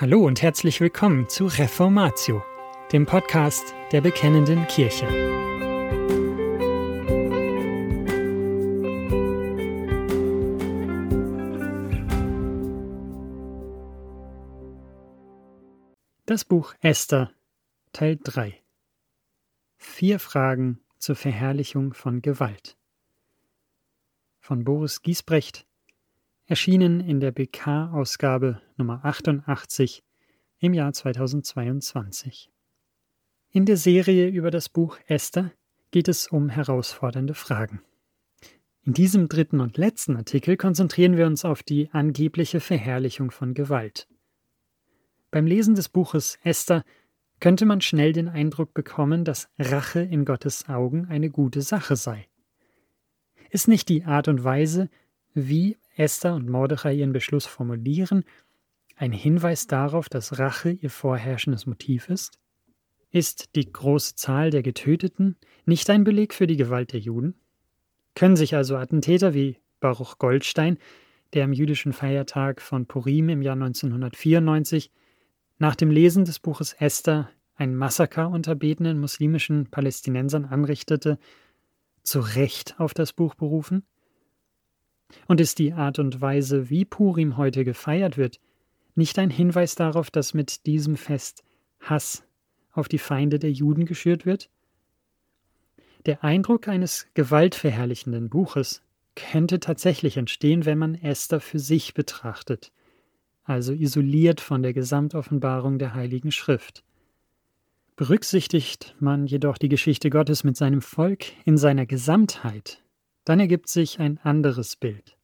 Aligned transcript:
Hallo 0.00 0.24
und 0.24 0.40
herzlich 0.40 0.80
willkommen 0.80 1.28
zu 1.28 1.44
Reformatio, 1.44 2.42
dem 2.90 3.04
Podcast 3.04 3.74
der 3.92 4.00
Bekennenden 4.00 4.66
Kirche. 4.66 5.06
Das 16.24 16.46
Buch 16.46 16.72
Esther, 16.80 17.30
Teil 17.92 18.18
3 18.24 18.58
Vier 19.76 20.18
Fragen 20.18 20.80
zur 20.96 21.14
Verherrlichung 21.14 21.92
von 21.92 22.22
Gewalt 22.22 22.78
von 24.38 24.64
Boris 24.64 25.02
Giesbrecht 25.02 25.66
erschienen 26.50 26.98
in 26.98 27.20
der 27.20 27.30
BK-Ausgabe 27.30 28.60
Nummer 28.76 29.04
88 29.04 30.02
im 30.58 30.74
Jahr 30.74 30.92
2022. 30.92 32.50
In 33.52 33.66
der 33.66 33.76
Serie 33.76 34.26
über 34.26 34.50
das 34.50 34.68
Buch 34.68 34.98
Esther 35.06 35.52
geht 35.92 36.08
es 36.08 36.26
um 36.26 36.48
herausfordernde 36.48 37.34
Fragen. 37.34 37.82
In 38.82 38.94
diesem 38.94 39.28
dritten 39.28 39.60
und 39.60 39.78
letzten 39.78 40.16
Artikel 40.16 40.56
konzentrieren 40.56 41.16
wir 41.16 41.28
uns 41.28 41.44
auf 41.44 41.62
die 41.62 41.88
angebliche 41.92 42.58
Verherrlichung 42.58 43.30
von 43.30 43.54
Gewalt. 43.54 44.08
Beim 45.30 45.46
Lesen 45.46 45.76
des 45.76 45.88
Buches 45.88 46.36
Esther 46.42 46.84
könnte 47.38 47.64
man 47.64 47.80
schnell 47.80 48.12
den 48.12 48.26
Eindruck 48.26 48.74
bekommen, 48.74 49.24
dass 49.24 49.48
Rache 49.56 50.00
in 50.00 50.24
Gottes 50.24 50.68
Augen 50.68 51.06
eine 51.06 51.30
gute 51.30 51.62
Sache 51.62 51.94
sei. 51.94 52.26
Ist 53.50 53.68
nicht 53.68 53.88
die 53.88 54.02
Art 54.02 54.26
und 54.26 54.42
Weise, 54.42 54.90
wie 55.32 55.78
Esther 56.00 56.34
und 56.34 56.48
Mordechai 56.48 56.94
ihren 56.94 57.12
Beschluss 57.12 57.44
formulieren, 57.44 58.24
ein 58.96 59.12
Hinweis 59.12 59.66
darauf, 59.66 60.08
dass 60.08 60.38
Rache 60.38 60.70
ihr 60.70 60.88
vorherrschendes 60.88 61.66
Motiv 61.66 62.08
ist? 62.08 62.38
Ist 63.10 63.54
die 63.54 63.70
große 63.70 64.14
Zahl 64.14 64.50
der 64.50 64.62
Getöteten 64.62 65.36
nicht 65.66 65.90
ein 65.90 66.04
Beleg 66.04 66.32
für 66.32 66.46
die 66.46 66.56
Gewalt 66.56 66.94
der 66.94 67.00
Juden? 67.00 67.34
Können 68.14 68.36
sich 68.36 68.54
also 68.54 68.76
Attentäter 68.76 69.34
wie 69.34 69.58
Baruch 69.80 70.18
Goldstein, 70.18 70.78
der 71.34 71.44
am 71.44 71.52
jüdischen 71.52 71.92
Feiertag 71.92 72.62
von 72.62 72.86
Purim 72.86 73.28
im 73.28 73.42
Jahr 73.42 73.54
1994 73.54 74.90
nach 75.58 75.76
dem 75.76 75.90
Lesen 75.90 76.24
des 76.24 76.38
Buches 76.38 76.72
Esther 76.72 77.30
ein 77.56 77.76
Massaker 77.76 78.30
unter 78.30 78.54
betenden 78.54 79.00
muslimischen 79.00 79.66
Palästinensern 79.66 80.46
anrichtete, 80.46 81.18
zu 82.02 82.20
Recht 82.20 82.80
auf 82.80 82.94
das 82.94 83.12
Buch 83.12 83.34
berufen? 83.34 83.84
Und 85.26 85.40
ist 85.40 85.58
die 85.58 85.72
Art 85.72 85.98
und 85.98 86.20
Weise, 86.20 86.70
wie 86.70 86.84
Purim 86.84 87.36
heute 87.36 87.64
gefeiert 87.64 88.16
wird, 88.16 88.40
nicht 88.94 89.18
ein 89.18 89.30
Hinweis 89.30 89.74
darauf, 89.74 90.10
dass 90.10 90.34
mit 90.34 90.66
diesem 90.66 90.96
Fest 90.96 91.44
Hass 91.80 92.24
auf 92.72 92.88
die 92.88 92.98
Feinde 92.98 93.38
der 93.38 93.52
Juden 93.52 93.86
geschürt 93.86 94.26
wird? 94.26 94.50
Der 96.06 96.24
Eindruck 96.24 96.68
eines 96.68 97.06
gewaltverherrlichenden 97.14 98.30
Buches 98.30 98.82
könnte 99.14 99.60
tatsächlich 99.60 100.16
entstehen, 100.16 100.64
wenn 100.64 100.78
man 100.78 100.94
Esther 100.94 101.40
für 101.40 101.58
sich 101.58 101.94
betrachtet, 101.94 102.72
also 103.44 103.72
isoliert 103.72 104.40
von 104.40 104.62
der 104.62 104.72
Gesamtoffenbarung 104.72 105.78
der 105.78 105.94
Heiligen 105.94 106.32
Schrift. 106.32 106.84
Berücksichtigt 107.96 108.96
man 108.98 109.26
jedoch 109.26 109.58
die 109.58 109.68
Geschichte 109.68 110.08
Gottes 110.08 110.42
mit 110.42 110.56
seinem 110.56 110.80
Volk 110.80 111.24
in 111.44 111.58
seiner 111.58 111.84
Gesamtheit, 111.84 112.82
dann 113.24 113.40
ergibt 113.40 113.68
sich 113.68 114.00
ein 114.00 114.18
anderes 114.18 114.76
Bild. 114.76 115.16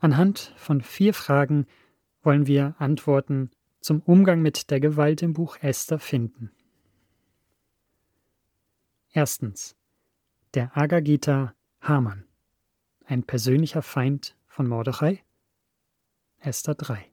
Anhand 0.00 0.52
von 0.56 0.80
vier 0.80 1.14
Fragen 1.14 1.66
wollen 2.22 2.46
wir 2.46 2.74
Antworten 2.78 3.50
zum 3.80 4.00
Umgang 4.00 4.40
mit 4.42 4.70
der 4.70 4.80
Gewalt 4.80 5.22
im 5.22 5.32
Buch 5.32 5.56
Esther 5.60 5.98
finden. 5.98 6.50
Erstens. 9.12 9.76
Der 10.54 10.76
Agagita 10.76 11.54
Haman. 11.80 12.24
Ein 13.06 13.22
persönlicher 13.22 13.82
Feind 13.82 14.36
von 14.46 14.66
Mordechai? 14.66 15.22
Esther 16.40 16.74
3. 16.74 17.04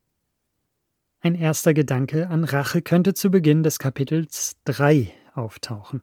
Ein 1.19 1.35
erster 1.35 1.73
Gedanke 1.73 2.29
an 2.29 2.43
Rache 2.43 2.81
könnte 2.81 3.13
zu 3.13 3.29
Beginn 3.29 3.63
des 3.63 3.79
Kapitels 3.79 4.57
3 4.65 5.13
auftauchen. 5.33 6.01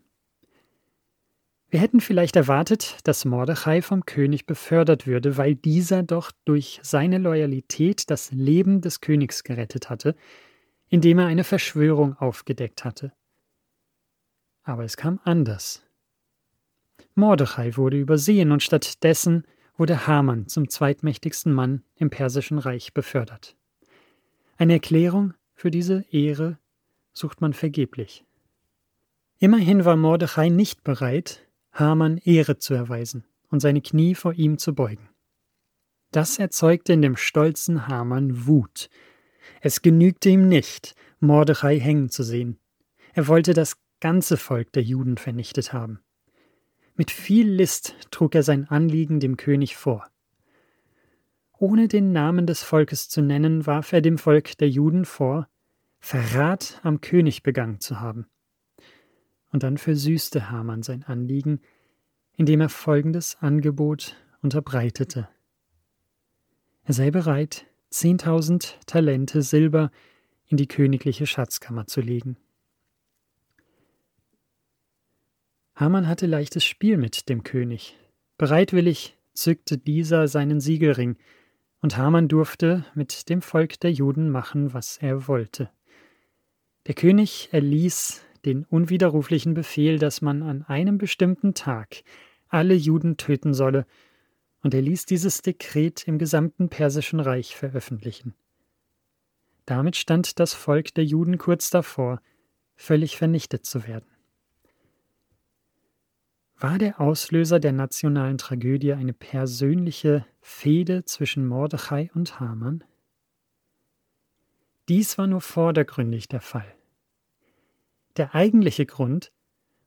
Wir 1.70 1.80
hätten 1.80 2.00
vielleicht 2.00 2.36
erwartet, 2.36 2.96
dass 3.04 3.26
Mordechai 3.26 3.82
vom 3.82 4.06
König 4.06 4.46
befördert 4.46 5.06
würde, 5.06 5.36
weil 5.36 5.54
dieser 5.54 6.02
doch 6.02 6.32
durch 6.46 6.80
seine 6.82 7.18
Loyalität 7.18 8.08
das 8.10 8.30
Leben 8.32 8.80
des 8.80 9.02
Königs 9.02 9.44
gerettet 9.44 9.90
hatte, 9.90 10.14
indem 10.88 11.18
er 11.18 11.26
eine 11.26 11.44
Verschwörung 11.44 12.16
aufgedeckt 12.16 12.86
hatte. 12.86 13.12
Aber 14.62 14.84
es 14.84 14.96
kam 14.96 15.20
anders. 15.24 15.82
Mordechai 17.14 17.76
wurde 17.76 17.98
übersehen 17.98 18.50
und 18.50 18.62
stattdessen 18.62 19.44
wurde 19.76 20.06
Haman 20.06 20.48
zum 20.48 20.70
zweitmächtigsten 20.70 21.52
Mann 21.52 21.82
im 21.96 22.08
persischen 22.08 22.58
Reich 22.58 22.94
befördert. 22.94 23.56
Eine 24.56 24.74
Erklärung 24.74 25.34
für 25.54 25.70
diese 25.70 26.04
Ehre 26.10 26.58
sucht 27.12 27.42
man 27.42 27.52
vergeblich. 27.52 28.24
Immerhin 29.38 29.84
war 29.84 29.96
Mordechai 29.96 30.48
nicht 30.48 30.82
bereit, 30.82 31.47
Haman 31.78 32.18
Ehre 32.18 32.58
zu 32.58 32.74
erweisen 32.74 33.24
und 33.50 33.60
seine 33.60 33.80
Knie 33.80 34.14
vor 34.14 34.34
ihm 34.34 34.58
zu 34.58 34.74
beugen. 34.74 35.08
Das 36.10 36.38
erzeugte 36.38 36.92
in 36.92 37.02
dem 37.02 37.16
stolzen 37.16 37.86
Haman 37.86 38.46
Wut. 38.46 38.88
Es 39.60 39.82
genügte 39.82 40.30
ihm 40.30 40.48
nicht, 40.48 40.94
Mordechai 41.20 41.78
hängen 41.78 42.08
zu 42.08 42.22
sehen. 42.22 42.58
Er 43.12 43.28
wollte 43.28 43.54
das 43.54 43.76
ganze 44.00 44.36
Volk 44.36 44.72
der 44.72 44.82
Juden 44.82 45.18
vernichtet 45.18 45.72
haben. 45.72 46.00
Mit 46.94 47.10
viel 47.10 47.48
List 47.48 47.94
trug 48.10 48.34
er 48.34 48.42
sein 48.42 48.68
Anliegen 48.68 49.20
dem 49.20 49.36
König 49.36 49.76
vor. 49.76 50.08
Ohne 51.58 51.88
den 51.88 52.12
Namen 52.12 52.46
des 52.46 52.62
Volkes 52.62 53.08
zu 53.08 53.20
nennen, 53.20 53.66
warf 53.66 53.92
er 53.92 54.00
dem 54.00 54.18
Volk 54.18 54.56
der 54.58 54.68
Juden 54.68 55.04
vor, 55.04 55.48
Verrat 56.00 56.80
am 56.84 57.00
König 57.00 57.42
begangen 57.42 57.80
zu 57.80 58.00
haben. 58.00 58.26
Und 59.50 59.62
dann 59.62 59.78
versüßte 59.78 60.50
Haman 60.50 60.82
sein 60.82 61.04
Anliegen, 61.04 61.60
indem 62.36 62.60
er 62.60 62.68
folgendes 62.68 63.36
Angebot 63.40 64.16
unterbreitete. 64.42 65.28
Er 66.84 66.94
sei 66.94 67.10
bereit, 67.10 67.66
zehntausend 67.90 68.78
Talente 68.86 69.42
Silber 69.42 69.90
in 70.46 70.56
die 70.56 70.68
königliche 70.68 71.26
Schatzkammer 71.26 71.86
zu 71.86 72.00
legen. 72.00 72.36
Haman 75.74 76.08
hatte 76.08 76.26
leichtes 76.26 76.64
Spiel 76.64 76.96
mit 76.96 77.28
dem 77.28 77.44
König. 77.44 77.96
Bereitwillig 78.36 79.16
zückte 79.32 79.78
dieser 79.78 80.28
seinen 80.28 80.60
Siegelring, 80.60 81.16
und 81.80 81.96
Haman 81.96 82.26
durfte 82.26 82.84
mit 82.94 83.28
dem 83.28 83.40
Volk 83.40 83.78
der 83.78 83.92
Juden 83.92 84.30
machen, 84.30 84.74
was 84.74 84.96
er 84.96 85.28
wollte. 85.28 85.70
Der 86.86 86.94
König 86.94 87.50
erließ 87.52 88.24
den 88.48 88.64
unwiderruflichen 88.64 89.52
Befehl, 89.52 89.98
dass 89.98 90.22
man 90.22 90.42
an 90.42 90.62
einem 90.62 90.96
bestimmten 90.96 91.52
Tag 91.54 92.02
alle 92.48 92.74
Juden 92.74 93.18
töten 93.18 93.52
solle, 93.52 93.86
und 94.62 94.74
er 94.74 94.82
ließ 94.82 95.04
dieses 95.06 95.42
Dekret 95.42 96.08
im 96.08 96.18
gesamten 96.18 96.68
persischen 96.68 97.20
Reich 97.20 97.54
veröffentlichen. 97.54 98.34
Damit 99.66 99.96
stand 99.96 100.40
das 100.40 100.54
Volk 100.54 100.94
der 100.94 101.04
Juden 101.04 101.38
kurz 101.38 101.70
davor, 101.70 102.20
völlig 102.74 103.16
vernichtet 103.16 103.66
zu 103.66 103.86
werden. 103.86 104.08
War 106.56 106.78
der 106.78 107.00
Auslöser 107.00 107.60
der 107.60 107.72
nationalen 107.72 108.38
Tragödie 108.38 108.94
eine 108.94 109.12
persönliche 109.12 110.26
Fehde 110.40 111.04
zwischen 111.04 111.46
Mordechai 111.46 112.10
und 112.14 112.40
Haman? 112.40 112.82
Dies 114.88 115.18
war 115.18 115.26
nur 115.26 115.42
vordergründig 115.42 116.28
der 116.28 116.40
Fall. 116.40 116.77
Der 118.18 118.34
eigentliche 118.34 118.84
Grund 118.84 119.32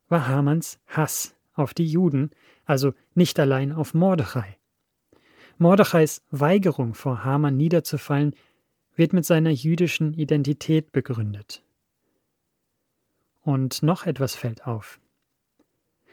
war 0.08 0.26
Hamans 0.26 0.80
Hass 0.86 1.36
auf 1.52 1.74
die 1.74 1.86
Juden, 1.86 2.30
also 2.64 2.94
nicht 3.14 3.38
allein 3.38 3.72
auf 3.72 3.92
Mordechai. 3.92 4.56
Mordechais 5.58 6.22
Weigerung 6.30 6.94
vor 6.94 7.24
Haman 7.24 7.58
niederzufallen 7.58 8.34
wird 8.96 9.12
mit 9.12 9.26
seiner 9.26 9.50
jüdischen 9.50 10.14
Identität 10.14 10.92
begründet. 10.92 11.62
Und 13.42 13.82
noch 13.82 14.06
etwas 14.06 14.34
fällt 14.34 14.66
auf. 14.66 14.98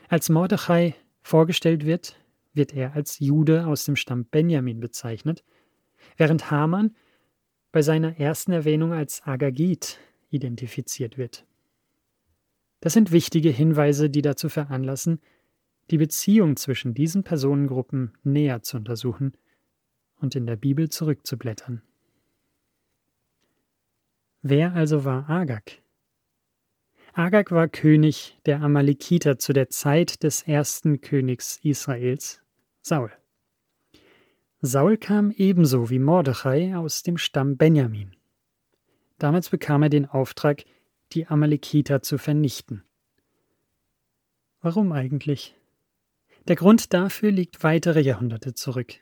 Als 0.10 0.28
Mordechai 0.28 0.96
vorgestellt 1.22 1.86
wird, 1.86 2.20
wird 2.54 2.74
er 2.74 2.96
als 2.96 3.20
Jude 3.20 3.66
aus 3.66 3.86
dem 3.86 3.96
Stamm 3.96 4.26
Benjamin 4.26 4.82
bezeichnet, 4.82 5.46
während 6.18 6.52
Haman 6.52 6.96
bei 7.72 7.82
seiner 7.82 8.20
ersten 8.20 8.52
Erwähnung 8.52 8.92
als 8.92 9.26
Agagit 9.26 10.00
identifiziert 10.32 11.18
wird. 11.18 11.46
Das 12.82 12.94
sind 12.94 13.12
wichtige 13.12 13.50
Hinweise, 13.50 14.10
die 14.10 14.22
dazu 14.22 14.50
veranlassen, 14.50 15.20
die 15.92 15.98
Beziehung 15.98 16.56
zwischen 16.56 16.94
diesen 16.94 17.24
Personengruppen 17.24 18.14
näher 18.24 18.62
zu 18.62 18.78
untersuchen 18.78 19.34
und 20.18 20.36
in 20.36 20.46
der 20.46 20.56
Bibel 20.56 20.90
zurückzublättern. 20.90 21.82
Wer 24.42 24.74
also 24.74 25.04
war 25.04 25.30
Agag? 25.30 25.82
Agag 27.14 27.52
war 27.52 27.68
König 27.68 28.40
der 28.46 28.62
Amalekiter 28.62 29.38
zu 29.38 29.52
der 29.52 29.70
Zeit 29.70 30.24
des 30.24 30.44
ersten 30.44 31.02
Königs 31.02 31.60
Israels, 31.64 32.42
Saul. 32.82 33.12
Saul 34.62 34.98
kam 34.98 35.32
ebenso 35.32 35.90
wie 35.90 36.00
Mordechai 36.00 36.76
aus 36.76 37.04
dem 37.04 37.18
Stamm 37.18 37.58
Benjamin. 37.58 38.16
Damals 39.18 39.50
bekam 39.50 39.84
er 39.84 39.90
den 39.90 40.06
Auftrag, 40.06 40.64
die 41.14 41.28
Amalekiter 41.28 42.02
zu 42.02 42.18
vernichten. 42.18 42.84
Warum 44.62 44.92
eigentlich? 44.92 45.56
Der 46.48 46.56
Grund 46.56 46.94
dafür 46.94 47.32
liegt 47.32 47.64
weitere 47.64 48.02
Jahrhunderte 48.02 48.54
zurück. 48.54 48.96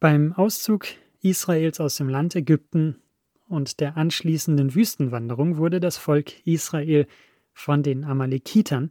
Beim 0.00 0.32
Auszug 0.32 0.86
Israels 1.20 1.78
aus 1.78 1.96
dem 1.96 2.08
Land 2.08 2.34
Ägypten 2.34 3.00
und 3.46 3.80
der 3.80 3.96
anschließenden 3.96 4.74
Wüstenwanderung 4.74 5.58
wurde 5.58 5.78
das 5.78 5.96
Volk 5.96 6.44
Israel 6.46 7.06
von 7.52 7.82
den 7.82 8.04
Amalekitern, 8.04 8.90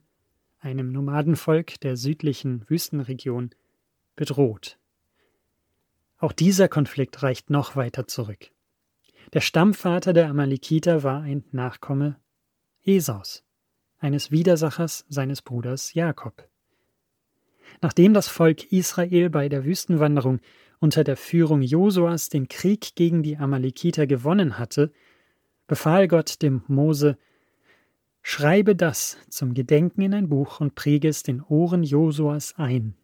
einem 0.60 0.92
Nomadenvolk 0.92 1.80
der 1.82 1.98
südlichen 1.98 2.64
Wüstenregion, 2.70 3.50
bedroht. 4.16 4.78
Auch 6.18 6.32
dieser 6.32 6.68
Konflikt 6.68 7.24
reicht 7.24 7.50
noch 7.50 7.76
weiter 7.76 8.08
zurück. 8.08 8.52
Der 9.34 9.40
Stammvater 9.40 10.12
der 10.12 10.30
Amalekiter 10.30 11.04
war 11.04 11.22
ein 11.22 11.46
Nachkomme 11.52 12.18
Esaus, 12.84 13.46
eines 14.00 14.30
Widersachers 14.32 15.06
seines 15.08 15.42
Bruders 15.42 15.94
Jakob. 15.94 16.50
Nachdem 17.82 18.14
das 18.14 18.28
Volk 18.28 18.72
Israel 18.74 19.30
bei 19.30 19.48
der 19.48 19.64
Wüstenwanderung 19.64 20.42
unter 20.80 21.06
der 21.06 21.16
Führung 21.16 21.62
Josuas 21.62 22.28
den 22.28 22.50
Krieg 22.50 22.96
gegen 22.96 23.24
die 23.24 23.38
Amalekiter 23.38 24.06
gewonnen 24.06 24.60
hatte, 24.60 24.92
befahl 25.66 26.10
Gott 26.10 26.42
dem 26.42 26.64
Mose, 26.68 27.18
Schreibe 28.24 28.76
das 28.76 29.18
zum 29.30 29.54
Gedenken 29.54 30.02
in 30.02 30.14
ein 30.14 30.30
Buch 30.30 30.60
und 30.60 30.76
präge 30.76 31.08
es 31.08 31.24
den 31.24 31.42
Ohren 31.42 31.84
Josuas 31.84 32.54
ein. 32.58 32.96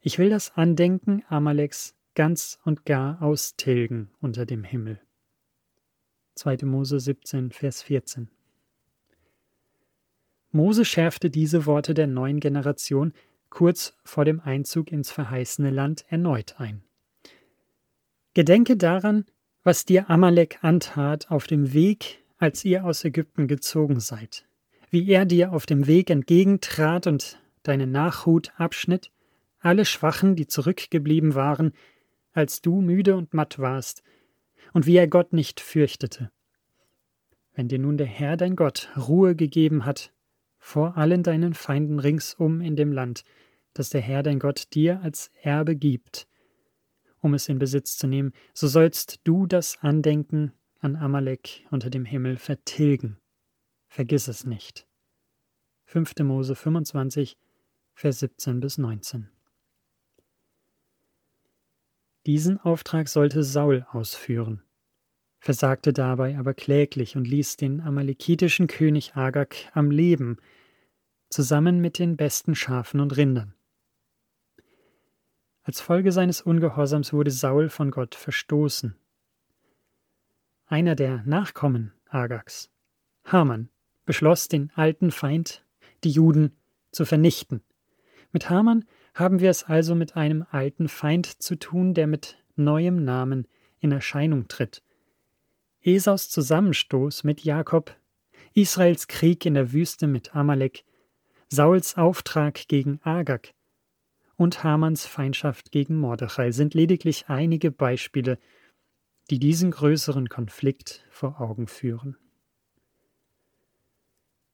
Ich 0.00 0.18
will 0.18 0.30
das 0.30 0.56
Andenken 0.56 1.22
Amaleks 1.28 1.94
ganz 2.14 2.58
und 2.64 2.84
gar 2.84 3.22
austilgen 3.22 4.10
unter 4.20 4.44
dem 4.44 4.64
Himmel. 4.64 5.00
2. 6.34 6.58
Mose 6.62 6.98
17, 6.98 7.50
Vers 7.50 7.82
14. 7.82 8.28
Mose 10.50 10.84
schärfte 10.84 11.30
diese 11.30 11.66
Worte 11.66 11.94
der 11.94 12.06
neuen 12.06 12.40
Generation 12.40 13.12
kurz 13.48 13.94
vor 14.04 14.24
dem 14.24 14.40
Einzug 14.40 14.90
ins 14.90 15.10
verheißene 15.10 15.70
Land 15.70 16.04
erneut 16.08 16.54
ein. 16.58 16.82
Gedenke 18.34 18.76
daran, 18.76 19.26
was 19.62 19.84
dir 19.84 20.08
Amalek 20.10 20.58
antat 20.62 21.30
auf 21.30 21.46
dem 21.46 21.72
Weg, 21.72 22.22
als 22.38 22.64
ihr 22.64 22.84
aus 22.84 23.04
Ägypten 23.04 23.46
gezogen 23.46 24.00
seid, 24.00 24.46
wie 24.90 25.08
er 25.08 25.26
dir 25.26 25.52
auf 25.52 25.66
dem 25.66 25.86
Weg 25.86 26.10
entgegentrat 26.10 27.06
und 27.06 27.38
deine 27.62 27.86
Nachhut 27.86 28.52
abschnitt, 28.56 29.10
alle 29.60 29.84
Schwachen, 29.84 30.34
die 30.34 30.46
zurückgeblieben 30.46 31.34
waren, 31.34 31.72
als 32.32 32.62
du 32.62 32.80
müde 32.80 33.16
und 33.16 33.34
matt 33.34 33.58
warst, 33.58 34.02
und 34.72 34.86
wie 34.86 34.96
er 34.96 35.08
Gott 35.08 35.32
nicht 35.32 35.60
fürchtete. 35.60 36.30
Wenn 37.54 37.68
dir 37.68 37.78
nun 37.78 37.96
der 37.96 38.06
Herr 38.06 38.36
dein 38.36 38.56
Gott 38.56 38.90
Ruhe 38.96 39.36
gegeben 39.36 39.84
hat 39.84 40.12
vor 40.64 40.96
allen 40.96 41.24
deinen 41.24 41.54
Feinden 41.54 41.98
ringsum 41.98 42.60
in 42.60 42.76
dem 42.76 42.92
Land, 42.92 43.24
das 43.74 43.90
der 43.90 44.00
Herr 44.00 44.22
dein 44.22 44.38
Gott 44.38 44.72
dir 44.74 45.00
als 45.02 45.30
Erbe 45.42 45.74
gibt, 45.74 46.28
um 47.20 47.34
es 47.34 47.48
in 47.48 47.58
Besitz 47.58 47.96
zu 47.96 48.06
nehmen, 48.06 48.32
so 48.54 48.68
sollst 48.68 49.20
du 49.24 49.46
das 49.46 49.78
Andenken 49.80 50.52
an 50.78 50.94
Amalek 50.94 51.66
unter 51.70 51.90
dem 51.90 52.04
Himmel 52.04 52.36
vertilgen. 52.36 53.18
Vergiss 53.88 54.28
es 54.28 54.44
nicht. 54.44 54.86
5. 55.86 56.14
Mose 56.20 56.54
25, 56.54 57.36
Vers 57.94 58.20
17 58.20 58.60
bis 58.60 58.78
19. 58.78 59.28
Diesen 62.26 62.58
Auftrag 62.60 63.08
sollte 63.08 63.42
Saul 63.42 63.84
ausführen, 63.90 64.62
versagte 65.40 65.92
dabei 65.92 66.38
aber 66.38 66.54
kläglich 66.54 67.16
und 67.16 67.26
ließ 67.26 67.56
den 67.56 67.80
amalekitischen 67.80 68.68
König 68.68 69.16
Agag 69.16 69.56
am 69.72 69.90
Leben, 69.90 70.36
zusammen 71.30 71.80
mit 71.80 71.98
den 71.98 72.16
besten 72.16 72.54
Schafen 72.54 73.00
und 73.00 73.16
Rindern. 73.16 73.54
Als 75.64 75.80
Folge 75.80 76.12
seines 76.12 76.42
Ungehorsams 76.42 77.12
wurde 77.12 77.30
Saul 77.30 77.68
von 77.68 77.90
Gott 77.90 78.14
verstoßen. 78.14 78.96
Einer 80.66 80.94
der 80.94 81.22
Nachkommen 81.24 81.92
Agags, 82.08 82.70
Haman, 83.24 83.68
beschloss, 84.04 84.48
den 84.48 84.70
alten 84.74 85.10
Feind, 85.10 85.64
die 86.04 86.10
Juden, 86.10 86.56
zu 86.92 87.04
vernichten. 87.04 87.62
Mit 88.32 88.50
Haman 88.50 88.84
haben 89.14 89.40
wir 89.40 89.50
es 89.50 89.64
also 89.64 89.94
mit 89.94 90.16
einem 90.16 90.44
alten 90.50 90.88
Feind 90.88 91.26
zu 91.42 91.58
tun, 91.58 91.94
der 91.94 92.06
mit 92.06 92.38
neuem 92.56 93.04
Namen 93.04 93.46
in 93.80 93.92
Erscheinung 93.92 94.48
tritt. 94.48 94.82
Esaus 95.82 96.30
Zusammenstoß 96.30 97.24
mit 97.24 97.44
Jakob, 97.44 97.96
Israels 98.54 99.08
Krieg 99.08 99.44
in 99.44 99.54
der 99.54 99.72
Wüste 99.72 100.06
mit 100.06 100.34
Amalek, 100.34 100.84
Sauls 101.48 101.96
Auftrag 101.96 102.68
gegen 102.68 103.00
Agag, 103.02 103.52
und 104.36 104.64
Hamans 104.64 105.06
Feindschaft 105.06 105.70
gegen 105.70 105.96
Mordechai 105.96 106.50
sind 106.50 106.74
lediglich 106.74 107.26
einige 107.28 107.70
Beispiele, 107.70 108.38
die 109.30 109.38
diesen 109.38 109.70
größeren 109.70 110.28
Konflikt 110.28 111.04
vor 111.10 111.40
Augen 111.40 111.66
führen. 111.66 112.16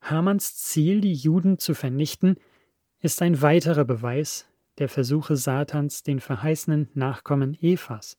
Hamans 0.00 0.56
Ziel, 0.56 1.00
die 1.00 1.14
Juden 1.14 1.58
zu 1.58 1.75
vernichten, 1.75 2.37
ist 3.00 3.22
ein 3.22 3.40
weiterer 3.40 3.84
Beweis 3.84 4.47
der 4.78 4.88
Versuche 4.88 5.36
Satans, 5.36 6.02
den 6.02 6.20
verheißenen 6.20 6.88
Nachkommen 6.94 7.54
Evas, 7.60 8.16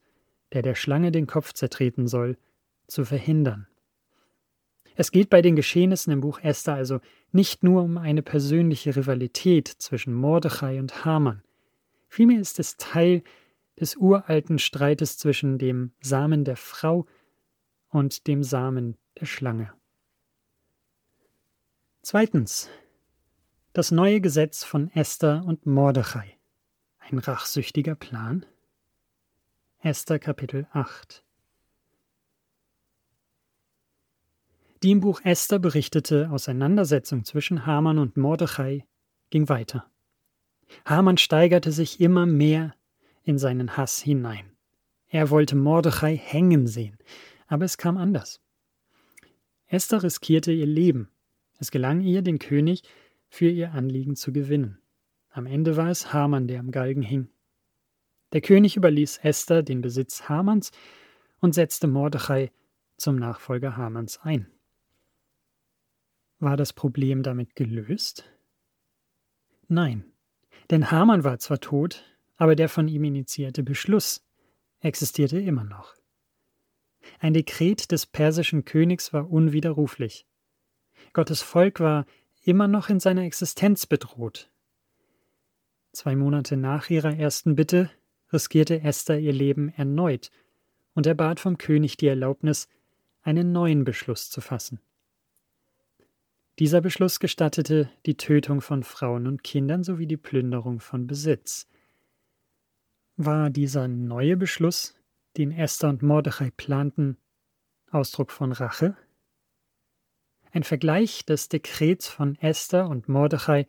der 0.54 0.62
der 0.62 0.76
Schlange 0.76 1.12
den 1.12 1.28
Kopf 1.28 1.54
zertreten 1.54 2.08
soll, 2.08 2.38
zu 2.88 3.06
verhindern. 3.06 3.68
Es 4.96 5.12
geht 5.12 5.30
bei 5.30 5.42
den 5.42 5.56
Geschehnissen 5.56 6.12
im 6.12 6.22
Buch 6.22 6.40
Esther 6.42 6.74
also 6.74 7.00
nicht 7.32 7.64
nur 7.64 7.84
um 7.84 7.98
eine 7.98 8.22
persönliche 8.22 8.96
Rivalität 8.96 9.68
zwischen 9.68 10.14
Mordechai 10.14 10.80
und 10.80 11.06
Haman, 11.06 11.42
Vielmehr 12.10 12.40
ist 12.40 12.60
es 12.60 12.76
Teil 12.76 13.24
des 13.80 13.96
uralten 13.96 14.60
Streites 14.60 15.18
zwischen 15.18 15.58
dem 15.58 15.94
Samen 16.02 16.44
der 16.44 16.58
Frau 16.58 17.06
und 17.90 18.28
dem 18.28 18.44
Samen 18.44 18.98
der 19.20 19.26
Schlange. 19.26 19.72
Zweitens. 22.02 22.70
Das 23.72 23.92
neue 23.92 24.20
Gesetz 24.20 24.64
von 24.64 24.90
Esther 24.90 25.44
und 25.46 25.68
Mordechai. 25.68 26.39
Ein 27.12 27.18
rachsüchtiger 27.18 27.96
Plan? 27.96 28.46
Esther 29.80 30.20
Kapitel 30.20 30.68
8 30.74 31.24
Die 34.84 34.92
im 34.92 35.00
Buch 35.00 35.20
Esther 35.24 35.58
berichtete 35.58 36.30
Auseinandersetzung 36.30 37.26
zwischen 37.26 37.66
Haman 37.66 37.98
und 37.98 38.16
Mordechai 38.16 38.86
ging 39.32 39.50
weiter. 39.50 39.90
Haman 40.86 41.18
steigerte 41.18 41.72
sich 41.72 42.00
immer 42.00 42.28
mehr 42.28 42.76
in 43.24 43.40
seinen 43.40 43.76
Hass 43.76 44.00
hinein. 44.00 44.52
Er 45.08 45.32
wollte 45.32 45.56
Mordechai 45.56 46.16
hängen 46.16 46.68
sehen, 46.68 47.00
aber 47.48 47.66
es 47.66 47.80
kam 47.80 47.98
anders. 47.98 48.40
Esther 49.66 50.04
riskierte 50.04 50.52
ihr 50.52 50.68
Leben. 50.68 51.10
Es 51.58 51.72
gelang 51.72 52.02
ihr, 52.02 52.22
den 52.22 52.38
König 52.38 52.84
für 53.30 53.50
ihr 53.50 53.72
Anliegen 53.72 54.16
zu 54.16 54.32
gewinnen. 54.32 54.79
Am 55.40 55.46
Ende 55.46 55.78
war 55.78 55.88
es 55.88 56.12
Haman, 56.12 56.50
der 56.50 56.60
am 56.60 56.70
Galgen 56.70 57.02
hing. 57.02 57.30
Der 58.34 58.42
König 58.42 58.76
überließ 58.76 59.20
Esther 59.24 59.64
den 59.64 59.80
Besitz 59.80 60.28
Hamans 60.28 60.74
und 61.40 61.56
setzte 61.56 61.88
Mordechai 61.88 62.52
zum 62.98 63.16
Nachfolger 63.16 63.78
Hamans 63.78 64.18
ein. 64.18 64.52
War 66.40 66.58
das 66.58 66.74
Problem 66.74 67.24
damit 67.24 67.56
gelöst? 67.56 68.30
Nein, 69.70 70.04
denn 70.72 70.92
Haman 70.92 71.24
war 71.24 71.40
zwar 71.40 71.62
tot, 71.62 72.04
aber 72.36 72.58
der 72.58 72.68
von 72.68 72.90
ihm 72.90 73.06
initiierte 73.06 73.64
Beschluss 73.64 74.28
existierte 74.82 75.40
immer 75.40 75.64
noch. 75.64 75.96
Ein 77.20 77.34
Dekret 77.34 77.94
des 77.94 78.06
persischen 78.06 78.66
Königs 78.66 79.14
war 79.14 79.32
unwiderruflich. 79.32 80.28
Gottes 81.14 81.42
Volk 81.42 81.80
war 81.80 82.06
immer 82.44 82.68
noch 82.68 82.90
in 82.90 83.00
seiner 83.00 83.24
Existenz 83.24 83.86
bedroht. 83.86 84.52
Zwei 85.92 86.16
Monate 86.16 86.56
nach 86.56 86.90
ihrer 86.90 87.16
ersten 87.16 87.56
Bitte 87.56 87.90
riskierte 88.32 88.82
Esther 88.82 89.20
ihr 89.20 89.34
Leben 89.34 89.70
erneut 89.70 90.30
und 90.94 91.08
erbat 91.08 91.40
vom 91.40 91.58
König 91.58 91.98
die 91.98 92.08
Erlaubnis, 92.08 92.68
einen 93.22 93.52
neuen 93.52 93.84
Beschluss 93.84 94.30
zu 94.30 94.42
fassen. 94.42 94.80
Dieser 96.60 96.82
Beschluss 96.82 97.20
gestattete 97.20 97.90
die 98.06 98.18
Tötung 98.18 98.62
von 98.62 98.84
Frauen 98.84 99.28
und 99.28 99.44
Kindern 99.44 99.84
sowie 99.84 100.08
die 100.08 100.18
Plünderung 100.18 100.80
von 100.80 101.08
Besitz. 101.08 101.68
War 103.16 103.50
dieser 103.50 103.88
neue 103.88 104.38
Beschluss, 104.38 104.94
den 105.38 105.52
Esther 105.52 105.90
und 105.90 106.04
Mordechai 106.04 106.52
planten, 106.52 107.18
Ausdruck 107.92 108.32
von 108.32 108.52
Rache? 108.52 108.98
Ein 110.52 110.64
Vergleich 110.64 111.26
des 111.26 111.48
Dekrets 111.48 112.10
von 112.10 112.36
Esther 112.36 112.90
und 112.90 113.08
Mordechai 113.08 113.68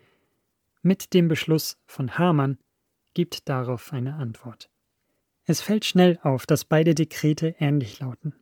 mit 0.83 1.15
dem 1.15 1.29
Beschluss 1.29 1.79
von 1.87 2.19
Haman 2.19 2.59
gibt 3.15 3.49
darauf 3.49 3.93
eine 3.93 4.15
Antwort. 4.15 4.71
Es 5.45 5.61
fällt 5.61 5.85
schnell 5.85 6.19
auf, 6.23 6.47
dass 6.47 6.65
beide 6.65 6.95
Dekrete 6.95 7.57
ähnlich 7.59 7.99
lauten. 8.01 8.35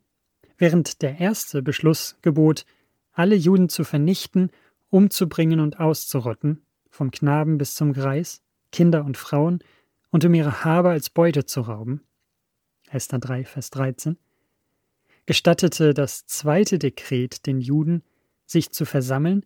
Während 0.57 1.03
der 1.03 1.19
erste 1.19 1.63
Beschluss 1.63 2.17
gebot, 2.23 2.65
alle 3.13 3.35
Juden 3.35 3.69
zu 3.69 3.85
vernichten, 3.85 4.51
umzubringen 4.91 5.61
und 5.61 5.81
auszurotten, 5.81 6.63
vom 6.91 7.11
Knaben 7.11 7.59
bis 7.59 7.75
zum 7.75 7.93
Greis, 7.93 8.43
Kinder 8.73 9.05
und 9.05 9.17
Frauen, 9.17 9.61
und 10.11 10.25
um 10.25 10.35
ihre 10.35 10.65
Habe 10.65 10.91
als 10.91 11.11
Beute 11.11 11.45
zu 11.45 11.61
rauben, 11.61 12.03
Esther 12.91 13.19
3, 13.19 13.45
Vers 13.45 13.71
13, 13.71 14.17
gestattete 15.27 15.93
das 15.93 16.27
zweite 16.27 16.79
Dekret 16.79 17.47
den 17.47 17.61
Juden, 17.61 18.03
sich 18.47 18.71
zu 18.71 18.87
versammeln 18.87 19.45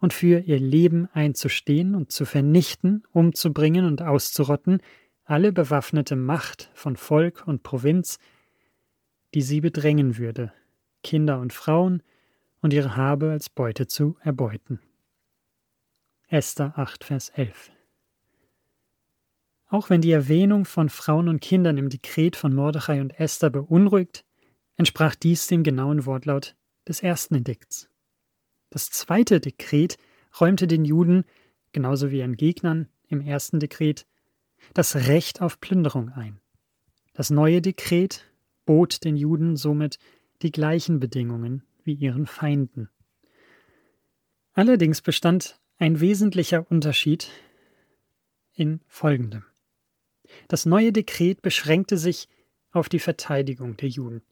und 0.00 0.12
für 0.12 0.40
ihr 0.40 0.58
Leben 0.58 1.08
einzustehen 1.12 1.94
und 1.94 2.12
zu 2.12 2.24
vernichten, 2.24 3.04
umzubringen 3.12 3.84
und 3.84 4.02
auszurotten 4.02 4.80
alle 5.24 5.52
bewaffnete 5.52 6.16
Macht 6.16 6.70
von 6.72 6.96
Volk 6.96 7.46
und 7.46 7.62
Provinz, 7.62 8.18
die 9.34 9.42
sie 9.42 9.60
bedrängen 9.60 10.16
würde, 10.16 10.52
Kinder 11.02 11.38
und 11.40 11.52
Frauen 11.52 12.02
und 12.62 12.72
ihre 12.72 12.96
Habe 12.96 13.30
als 13.30 13.50
Beute 13.50 13.86
zu 13.86 14.16
erbeuten. 14.22 14.80
Esther 16.28 16.78
8, 16.78 17.04
Vers 17.04 17.28
11 17.30 17.70
Auch 19.68 19.90
wenn 19.90 20.00
die 20.00 20.12
Erwähnung 20.12 20.64
von 20.64 20.88
Frauen 20.88 21.28
und 21.28 21.40
Kindern 21.40 21.76
im 21.76 21.90
Dekret 21.90 22.36
von 22.36 22.54
Mordechai 22.54 23.00
und 23.00 23.18
Esther 23.20 23.50
beunruhigt, 23.50 24.24
entsprach 24.76 25.14
dies 25.14 25.46
dem 25.46 25.62
genauen 25.62 26.06
Wortlaut 26.06 26.56
des 26.86 27.02
ersten 27.02 27.34
Edikts. 27.34 27.87
Das 28.70 28.90
zweite 28.90 29.40
Dekret 29.40 29.96
räumte 30.40 30.66
den 30.66 30.84
Juden, 30.84 31.24
genauso 31.72 32.10
wie 32.10 32.18
ihren 32.18 32.36
Gegnern 32.36 32.88
im 33.08 33.20
ersten 33.20 33.60
Dekret, 33.60 34.06
das 34.74 34.94
Recht 34.96 35.40
auf 35.40 35.60
Plünderung 35.60 36.10
ein. 36.10 36.40
Das 37.14 37.30
neue 37.30 37.62
Dekret 37.62 38.24
bot 38.66 39.04
den 39.04 39.16
Juden 39.16 39.56
somit 39.56 39.98
die 40.42 40.52
gleichen 40.52 41.00
Bedingungen 41.00 41.62
wie 41.84 41.94
ihren 41.94 42.26
Feinden. 42.26 42.90
Allerdings 44.52 45.00
bestand 45.00 45.60
ein 45.78 46.00
wesentlicher 46.00 46.70
Unterschied 46.70 47.30
in 48.52 48.80
folgendem. 48.88 49.44
Das 50.48 50.66
neue 50.66 50.92
Dekret 50.92 51.42
beschränkte 51.42 51.96
sich 51.96 52.28
auf 52.70 52.88
die 52.88 52.98
Verteidigung 52.98 53.76
der 53.76 53.88
Juden. 53.88 54.22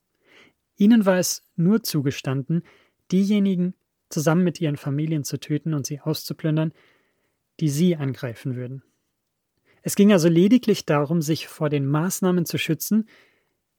Ihnen 0.76 1.06
war 1.06 1.18
es 1.18 1.42
nur 1.56 1.82
zugestanden, 1.82 2.62
diejenigen 3.10 3.74
zusammen 4.08 4.44
mit 4.44 4.60
ihren 4.60 4.76
Familien 4.76 5.24
zu 5.24 5.38
töten 5.38 5.74
und 5.74 5.86
sie 5.86 6.00
auszuplündern, 6.00 6.72
die 7.60 7.68
sie 7.68 7.96
angreifen 7.96 8.56
würden. 8.56 8.82
Es 9.82 9.94
ging 9.94 10.12
also 10.12 10.28
lediglich 10.28 10.84
darum, 10.84 11.22
sich 11.22 11.46
vor 11.46 11.68
den 11.68 11.86
Maßnahmen 11.86 12.44
zu 12.44 12.58
schützen, 12.58 13.08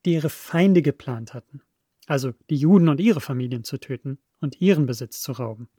die 0.05 0.13
ihre 0.13 0.29
Feinde 0.29 0.81
geplant 0.81 1.33
hatten, 1.33 1.61
also 2.05 2.33
die 2.49 2.55
Juden 2.55 2.89
und 2.89 2.99
ihre 2.99 3.19
Familien 3.19 3.63
zu 3.63 3.77
töten 3.77 4.17
und 4.39 4.61
ihren 4.61 4.85
Besitz 4.85 5.21
zu 5.21 5.33
rauben. 5.33 5.69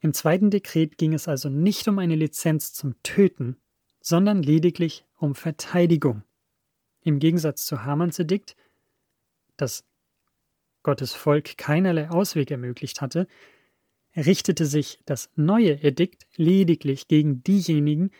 Im 0.00 0.12
zweiten 0.12 0.50
Dekret 0.50 0.96
ging 0.98 1.12
es 1.12 1.28
also 1.28 1.48
nicht 1.48 1.88
um 1.88 1.98
eine 1.98 2.14
Lizenz 2.14 2.72
zum 2.72 2.94
Töten, 3.02 3.56
sondern 4.00 4.42
lediglich 4.42 5.04
um 5.16 5.34
Verteidigung. 5.34 6.22
Im 7.02 7.18
Gegensatz 7.18 7.66
zu 7.66 7.84
Hamans 7.84 8.18
Edikt, 8.18 8.56
das 9.56 9.84
Gottes 10.82 11.14
Volk 11.14 11.58
keinerlei 11.58 12.10
Ausweg 12.10 12.50
ermöglicht 12.50 13.00
hatte, 13.00 13.26
richtete 14.16 14.66
sich 14.66 15.00
das 15.06 15.30
neue 15.36 15.82
Edikt 15.82 16.26
lediglich 16.36 17.08
gegen 17.08 17.42
diejenigen, 17.42 18.10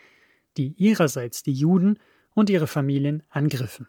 die 0.57 0.75
ihrerseits 0.77 1.43
die 1.43 1.53
Juden 1.53 1.99
und 2.35 2.51
ihre 2.51 2.67
Familien 2.67 3.23
angriffen. 3.29 3.89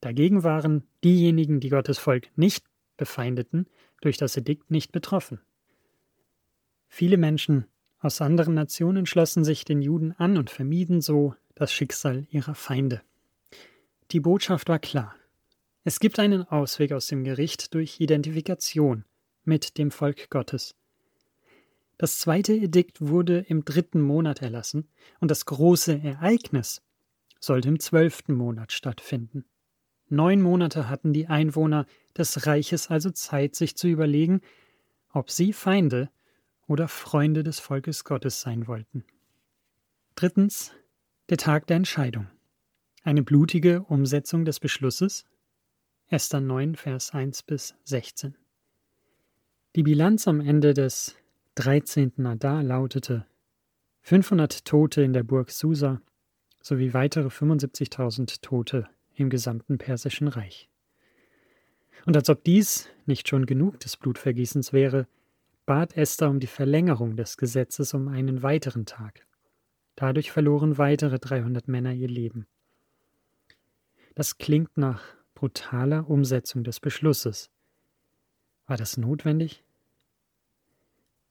Dagegen 0.00 0.44
waren 0.44 0.86
diejenigen, 1.02 1.60
die 1.60 1.70
Gottes 1.70 1.98
Volk 1.98 2.28
nicht 2.36 2.64
befeindeten, 2.96 3.66
durch 4.00 4.16
das 4.16 4.36
Edikt 4.36 4.70
nicht 4.70 4.92
betroffen. 4.92 5.40
Viele 6.86 7.16
Menschen 7.16 7.66
aus 8.00 8.20
anderen 8.20 8.54
Nationen 8.54 9.06
schlossen 9.06 9.42
sich 9.44 9.64
den 9.64 9.82
Juden 9.82 10.12
an 10.12 10.36
und 10.36 10.50
vermieden 10.50 11.00
so 11.00 11.34
das 11.54 11.72
Schicksal 11.72 12.26
ihrer 12.30 12.54
Feinde. 12.54 13.02
Die 14.12 14.20
Botschaft 14.20 14.68
war 14.68 14.78
klar. 14.78 15.14
Es 15.88 16.00
gibt 16.00 16.18
einen 16.18 16.42
Ausweg 16.42 16.92
aus 16.92 17.06
dem 17.06 17.24
Gericht 17.24 17.72
durch 17.72 17.98
Identifikation 17.98 19.06
mit 19.44 19.78
dem 19.78 19.90
Volk 19.90 20.28
Gottes. 20.28 20.74
Das 21.96 22.18
zweite 22.18 22.52
Edikt 22.52 23.00
wurde 23.00 23.38
im 23.48 23.64
dritten 23.64 24.02
Monat 24.02 24.42
erlassen 24.42 24.86
und 25.20 25.30
das 25.30 25.46
große 25.46 25.98
Ereignis 25.98 26.82
sollte 27.40 27.68
im 27.70 27.80
zwölften 27.80 28.34
Monat 28.34 28.72
stattfinden. 28.72 29.46
Neun 30.10 30.42
Monate 30.42 30.90
hatten 30.90 31.14
die 31.14 31.28
Einwohner 31.28 31.86
des 32.14 32.46
Reiches 32.46 32.88
also 32.88 33.08
Zeit, 33.08 33.54
sich 33.54 33.74
zu 33.74 33.88
überlegen, 33.88 34.42
ob 35.14 35.30
sie 35.30 35.54
Feinde 35.54 36.10
oder 36.66 36.88
Freunde 36.88 37.42
des 37.42 37.60
Volkes 37.60 38.04
Gottes 38.04 38.42
sein 38.42 38.66
wollten. 38.66 39.06
Drittens 40.16 40.70
der 41.30 41.38
Tag 41.38 41.66
der 41.66 41.78
Entscheidung. 41.78 42.26
Eine 43.04 43.22
blutige 43.22 43.84
Umsetzung 43.84 44.44
des 44.44 44.60
Beschlusses. 44.60 45.24
Esther 46.10 46.40
9, 46.40 46.74
Vers 46.74 47.12
1 47.12 47.42
bis 47.42 47.74
16. 47.84 48.34
Die 49.76 49.82
Bilanz 49.82 50.26
am 50.26 50.40
Ende 50.40 50.72
des 50.72 51.14
13. 51.56 52.24
Adar 52.24 52.62
lautete 52.62 53.26
500 54.00 54.64
Tote 54.64 55.02
in 55.02 55.12
der 55.12 55.22
Burg 55.22 55.50
Susa 55.50 56.00
sowie 56.62 56.94
weitere 56.94 57.28
75.000 57.28 58.40
Tote 58.40 58.88
im 59.16 59.28
gesamten 59.28 59.76
Persischen 59.76 60.28
Reich. 60.28 60.70
Und 62.06 62.16
als 62.16 62.30
ob 62.30 62.42
dies 62.42 62.88
nicht 63.04 63.28
schon 63.28 63.44
genug 63.44 63.78
des 63.80 63.98
Blutvergießens 63.98 64.72
wäre, 64.72 65.06
bat 65.66 65.94
Esther 65.94 66.30
um 66.30 66.40
die 66.40 66.46
Verlängerung 66.46 67.16
des 67.16 67.36
Gesetzes 67.36 67.92
um 67.92 68.08
einen 68.08 68.42
weiteren 68.42 68.86
Tag. 68.86 69.26
Dadurch 69.94 70.32
verloren 70.32 70.78
weitere 70.78 71.18
300 71.18 71.68
Männer 71.68 71.92
ihr 71.92 72.08
Leben. 72.08 72.46
Das 74.14 74.38
klingt 74.38 74.78
nach 74.78 75.17
brutaler 75.38 76.10
Umsetzung 76.10 76.64
des 76.64 76.80
Beschlusses. 76.80 77.48
War 78.66 78.76
das 78.76 78.96
notwendig? 78.96 79.62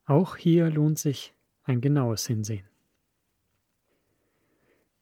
Auch 0.05 0.37
hier 0.37 0.69
lohnt 0.69 0.97
sich 0.97 1.33
ein 1.63 1.81
genaues 1.81 2.25
Hinsehen. 2.25 2.65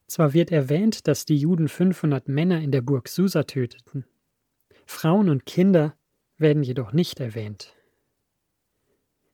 Zwar 0.07 0.33
wird 0.33 0.51
erwähnt, 0.51 1.07
dass 1.07 1.25
die 1.25 1.37
Juden 1.37 1.67
500 1.67 2.27
Männer 2.27 2.61
in 2.61 2.71
der 2.71 2.81
Burg 2.81 3.07
Susa 3.07 3.43
töteten, 3.43 4.05
Frauen 4.87 5.29
und 5.29 5.45
Kinder 5.45 5.95
werden 6.37 6.63
jedoch 6.63 6.91
nicht 6.91 7.19
erwähnt. 7.19 7.75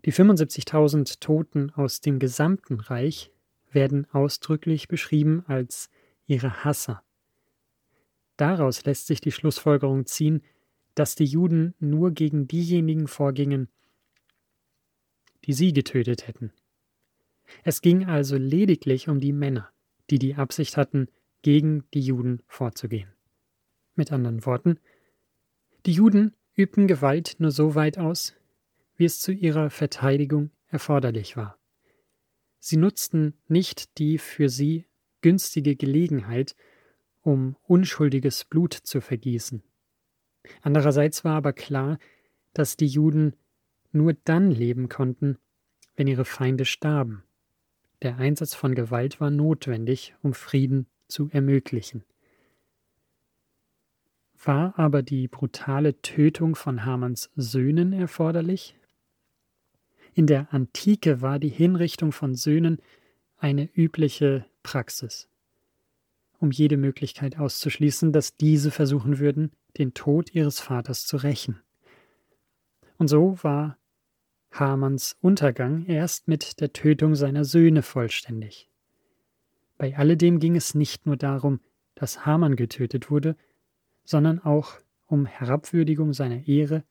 Die 0.03 0.11
75.000 0.11 1.21
Toten 1.21 1.69
aus 1.71 2.01
dem 2.01 2.19
gesamten 2.19 2.81
Reich 2.81 3.31
werden 3.71 4.05
ausdrücklich 4.11 4.89
beschrieben 4.89 5.45
als 5.47 5.89
ihre 6.25 6.65
Hasser. 6.65 7.03
Daraus 8.41 8.83
lässt 8.85 9.05
sich 9.05 9.21
die 9.21 9.31
Schlussfolgerung 9.31 10.07
ziehen, 10.07 10.41
dass 10.95 11.13
die 11.13 11.25
Juden 11.25 11.75
nur 11.77 12.09
gegen 12.09 12.47
diejenigen 12.47 13.07
vorgingen, 13.07 13.69
die 15.45 15.53
sie 15.53 15.73
getötet 15.73 16.27
hätten. 16.27 16.51
Es 17.63 17.83
ging 17.83 18.07
also 18.07 18.37
lediglich 18.37 19.09
um 19.09 19.19
die 19.19 19.31
Männer, 19.31 19.69
die 20.09 20.17
die 20.17 20.33
Absicht 20.33 20.75
hatten, 20.75 21.07
gegen 21.43 21.83
die 21.93 22.01
Juden 22.01 22.41
vorzugehen. 22.47 23.13
Mit 23.93 24.11
anderen 24.11 24.43
Worten, 24.43 24.79
die 25.85 25.93
Juden 25.93 26.33
übten 26.55 26.87
Gewalt 26.87 27.35
nur 27.37 27.51
so 27.51 27.75
weit 27.75 27.99
aus, 27.99 28.33
wie 28.95 29.05
es 29.05 29.19
zu 29.19 29.31
ihrer 29.31 29.69
Verteidigung 29.69 30.49
erforderlich 30.65 31.37
war. 31.37 31.59
Sie 32.57 32.77
nutzten 32.77 33.35
nicht 33.47 33.99
die 33.99 34.17
für 34.17 34.49
sie 34.49 34.87
günstige 35.21 35.75
Gelegenheit, 35.75 36.55
um 37.21 37.55
unschuldiges 37.67 38.45
Blut 38.45 38.73
zu 38.73 39.01
vergießen. 39.01 39.63
Andererseits 40.61 41.23
war 41.23 41.35
aber 41.35 41.53
klar, 41.53 41.99
dass 42.53 42.77
die 42.77 42.87
Juden 42.87 43.35
nur 43.91 44.13
dann 44.13 44.51
leben 44.51 44.89
konnten, 44.89 45.37
wenn 45.95 46.07
ihre 46.07 46.25
Feinde 46.25 46.65
starben. 46.65 47.23
Der 48.01 48.17
Einsatz 48.17 48.55
von 48.55 48.73
Gewalt 48.73 49.21
war 49.21 49.29
notwendig, 49.29 50.15
um 50.23 50.33
Frieden 50.33 50.87
zu 51.07 51.29
ermöglichen. 51.31 52.03
War 54.43 54.77
aber 54.79 55.03
die 55.03 55.27
brutale 55.27 56.01
Tötung 56.01 56.55
von 56.55 56.83
Hamanns 56.83 57.29
Söhnen 57.35 57.93
erforderlich? 57.93 58.75
In 60.13 60.25
der 60.25 60.51
Antike 60.51 61.21
war 61.21 61.37
die 61.37 61.49
Hinrichtung 61.49 62.11
von 62.11 62.33
Söhnen 62.33 62.81
eine 63.37 63.69
übliche 63.75 64.45
Praxis. 64.63 65.29
Um 66.41 66.51
jede 66.51 66.75
Möglichkeit 66.75 67.37
auszuschließen, 67.37 68.11
dass 68.11 68.35
diese 68.35 68.71
versuchen 68.71 69.19
würden, 69.19 69.51
den 69.77 69.93
Tod 69.93 70.33
ihres 70.33 70.59
Vaters 70.59 71.05
zu 71.05 71.17
rächen. 71.17 71.61
Und 72.97 73.07
so 73.07 73.37
war 73.43 73.77
Hamanns 74.51 75.15
Untergang 75.21 75.85
erst 75.85 76.27
mit 76.27 76.59
der 76.59 76.73
Tötung 76.73 77.15
seiner 77.15 77.45
Söhne 77.45 77.83
vollständig. 77.83 78.69
Bei 79.77 79.95
alledem 79.95 80.39
ging 80.39 80.55
es 80.55 80.75
nicht 80.75 81.05
nur 81.05 81.15
darum, 81.15 81.61
dass 81.95 82.25
Haman 82.25 82.55
getötet 82.55 83.11
wurde, 83.11 83.35
sondern 84.03 84.39
auch 84.39 84.73
um 85.05 85.25
Herabwürdigung 85.25 86.13
seiner 86.13 86.47
Ehre, 86.47 86.83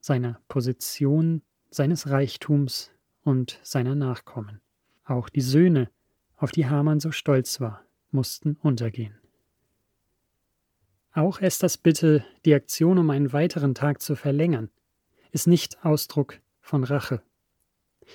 seiner 0.00 0.40
Position, 0.48 1.42
seines 1.70 2.10
Reichtums 2.10 2.90
und 3.22 3.58
seiner 3.62 3.94
Nachkommen. 3.94 4.60
Auch 5.04 5.28
die 5.30 5.40
Söhne, 5.40 5.90
auf 6.36 6.52
die 6.52 6.66
Haman 6.66 7.00
so 7.00 7.12
stolz 7.12 7.60
war, 7.60 7.84
mussten 8.14 8.56
untergehen. 8.62 9.14
Auch 11.12 11.40
Esthers 11.40 11.76
Bitte, 11.76 12.24
die 12.44 12.54
Aktion 12.54 12.98
um 12.98 13.10
einen 13.10 13.32
weiteren 13.32 13.74
Tag 13.74 14.00
zu 14.00 14.16
verlängern, 14.16 14.70
ist 15.30 15.46
nicht 15.46 15.84
Ausdruck 15.84 16.40
von 16.60 16.82
Rache. 16.82 17.22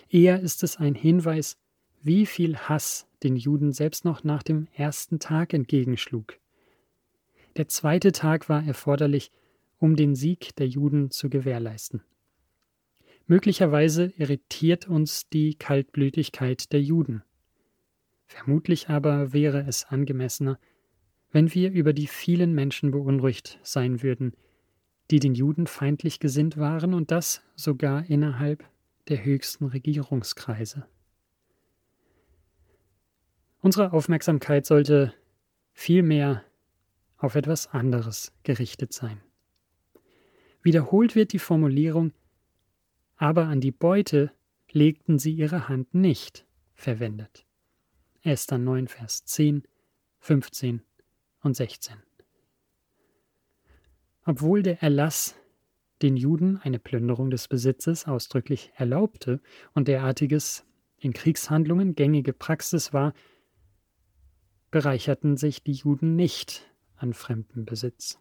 Eher 0.09 0.39
ist 0.39 0.63
es 0.63 0.77
ein 0.77 0.95
Hinweis, 0.95 1.57
wie 2.01 2.25
viel 2.25 2.57
Hass 2.57 3.07
den 3.23 3.35
Juden 3.35 3.71
selbst 3.71 4.05
noch 4.05 4.23
nach 4.23 4.43
dem 4.43 4.67
ersten 4.73 5.19
Tag 5.19 5.53
entgegenschlug. 5.53 6.39
Der 7.57 7.67
zweite 7.67 8.11
Tag 8.11 8.49
war 8.49 8.65
erforderlich, 8.65 9.31
um 9.79 9.95
den 9.95 10.15
Sieg 10.15 10.55
der 10.57 10.67
Juden 10.67 11.11
zu 11.11 11.29
gewährleisten. 11.29 12.01
Möglicherweise 13.27 14.11
irritiert 14.17 14.87
uns 14.87 15.29
die 15.29 15.55
Kaltblütigkeit 15.55 16.71
der 16.71 16.81
Juden. 16.81 17.23
Vermutlich 18.29 18.89
aber 18.89 19.33
wäre 19.33 19.65
es 19.67 19.85
angemessener, 19.85 20.59
wenn 21.31 21.53
wir 21.53 21.71
über 21.71 21.93
die 21.93 22.07
vielen 22.07 22.53
Menschen 22.53 22.91
beunruhigt 22.91 23.59
sein 23.63 24.01
würden, 24.01 24.33
die 25.11 25.19
den 25.19 25.35
Juden 25.35 25.67
feindlich 25.67 26.19
gesinnt 26.19 26.55
waren 26.55 26.93
und 26.93 27.11
das 27.11 27.41
sogar 27.55 28.09
innerhalb 28.09 28.63
der 29.07 29.25
höchsten 29.25 29.65
Regierungskreise. 29.65 30.85
Unsere 33.61 33.91
Aufmerksamkeit 33.91 34.65
sollte 34.65 35.13
vielmehr 35.73 36.45
auf 37.17 37.35
etwas 37.35 37.67
anderes 37.67 38.31
gerichtet 38.43 38.93
sein. 38.93 39.19
Wiederholt 40.61 41.15
wird 41.15 41.33
die 41.33 41.39
Formulierung 41.39 42.13
aber 43.19 43.47
an 43.47 43.59
die 43.59 43.71
Beute 43.71 44.31
legten 44.71 45.19
sie 45.19 45.33
ihre 45.33 45.67
Hand 45.67 45.93
nicht 45.93 46.45
verwendet. 46.73 47.45
Esther 48.23 48.57
9, 48.57 48.87
Vers 48.87 49.25
10, 49.25 49.63
15 50.19 50.81
und 51.41 51.55
16. 51.55 51.95
Obwohl 54.25 54.61
der 54.61 54.83
Erlass 54.83 55.35
den 56.01 56.17
Juden 56.17 56.57
eine 56.57 56.79
Plünderung 56.79 57.29
des 57.29 57.47
Besitzes 57.47 58.07
ausdrücklich 58.07 58.71
erlaubte 58.75 59.41
und 59.73 59.87
derartiges 59.87 60.65
in 60.97 61.13
Kriegshandlungen 61.13 61.95
gängige 61.95 62.33
Praxis 62.33 62.93
war, 62.93 63.13
bereicherten 64.71 65.37
sich 65.37 65.63
die 65.63 65.73
Juden 65.73 66.15
nicht 66.15 66.69
an 66.95 67.13
fremdem 67.13 67.65
Besitz. 67.65 68.19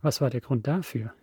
Was 0.00 0.20
war 0.20 0.30
der 0.30 0.40
Grund 0.40 0.66
dafür? 0.66 1.14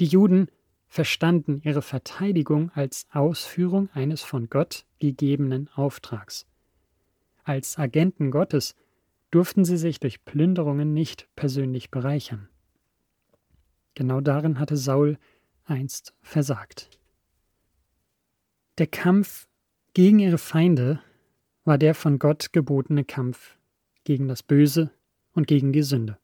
Die 0.00 0.06
Juden 0.06 0.48
verstanden 0.94 1.60
ihre 1.64 1.82
Verteidigung 1.82 2.70
als 2.70 3.08
Ausführung 3.10 3.88
eines 3.94 4.22
von 4.22 4.48
Gott 4.48 4.86
gegebenen 5.00 5.68
Auftrags. 5.74 6.46
Als 7.42 7.76
Agenten 7.80 8.30
Gottes 8.30 8.76
durften 9.32 9.64
sie 9.64 9.76
sich 9.76 9.98
durch 9.98 10.24
Plünderungen 10.24 10.94
nicht 10.94 11.28
persönlich 11.34 11.90
bereichern. 11.90 12.48
Genau 13.96 14.20
darin 14.20 14.60
hatte 14.60 14.76
Saul 14.76 15.18
einst 15.64 16.14
versagt. 16.22 16.88
Der 18.78 18.86
Kampf 18.86 19.48
gegen 19.94 20.20
ihre 20.20 20.38
Feinde 20.38 21.02
war 21.64 21.76
der 21.76 21.96
von 21.96 22.20
Gott 22.20 22.52
gebotene 22.52 23.04
Kampf 23.04 23.58
gegen 24.04 24.28
das 24.28 24.44
Böse 24.44 24.92
und 25.32 25.48
gegen 25.48 25.72
die 25.72 25.82
Sünde. 25.82 26.18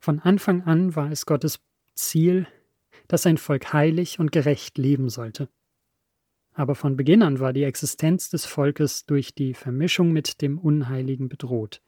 Von 0.00 0.18
Anfang 0.18 0.62
an 0.62 0.96
war 0.96 1.12
es 1.12 1.24
Gottes 1.24 1.60
Ziel, 1.94 2.48
dass 3.08 3.22
sein 3.22 3.38
Volk 3.38 3.72
heilig 3.72 4.18
und 4.18 4.32
gerecht 4.32 4.78
leben 4.78 5.08
sollte. 5.08 5.48
Aber 6.52 6.74
von 6.74 6.96
Beginn 6.96 7.22
an 7.22 7.38
war 7.38 7.52
die 7.52 7.64
Existenz 7.64 8.30
des 8.30 8.46
Volkes 8.46 9.04
durch 9.04 9.34
die 9.34 9.52
Vermischung 9.52 10.12
mit 10.12 10.40
dem 10.40 10.58
Unheiligen 10.58 11.28
bedroht. 11.28 11.82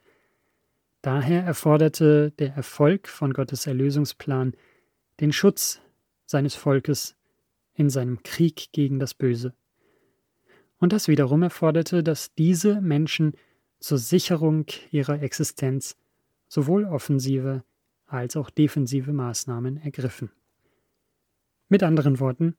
Daher 1.00 1.42
erforderte 1.44 2.32
der 2.32 2.54
Erfolg 2.54 3.08
von 3.08 3.32
Gottes 3.32 3.66
Erlösungsplan 3.66 4.52
den 5.20 5.32
Schutz 5.32 5.80
seines 6.26 6.54
Volkes 6.54 7.16
in 7.74 7.88
seinem 7.88 8.22
Krieg 8.22 8.72
gegen 8.72 8.98
das 8.98 9.14
Böse. 9.14 9.54
Und 10.78 10.92
das 10.92 11.08
wiederum 11.08 11.42
erforderte, 11.42 12.02
dass 12.02 12.34
diese 12.34 12.80
Menschen 12.80 13.32
zur 13.80 13.98
Sicherung 13.98 14.66
ihrer 14.90 15.22
Existenz 15.22 15.96
sowohl 16.48 16.84
offensive 16.84 17.64
als 18.06 18.36
auch 18.36 18.50
defensive 18.50 19.12
Maßnahmen 19.12 19.76
ergriffen. 19.78 20.30
Mit 21.68 21.82
anderen 21.82 22.18
Worten, 22.18 22.56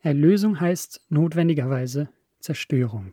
Erlösung 0.00 0.60
heißt 0.60 1.06
notwendigerweise 1.08 2.10
Zerstörung. 2.40 3.12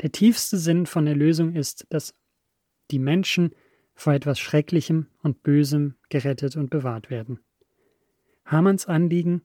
Der 0.00 0.12
tiefste 0.12 0.56
Sinn 0.56 0.86
von 0.86 1.06
Erlösung 1.08 1.54
ist, 1.54 1.86
dass 1.90 2.14
die 2.92 3.00
Menschen 3.00 3.52
vor 3.94 4.12
etwas 4.12 4.38
Schrecklichem 4.38 5.08
und 5.22 5.42
Bösem 5.42 5.96
gerettet 6.10 6.54
und 6.54 6.70
bewahrt 6.70 7.10
werden. 7.10 7.40
Hamanns 8.44 8.86
Anliegen, 8.86 9.42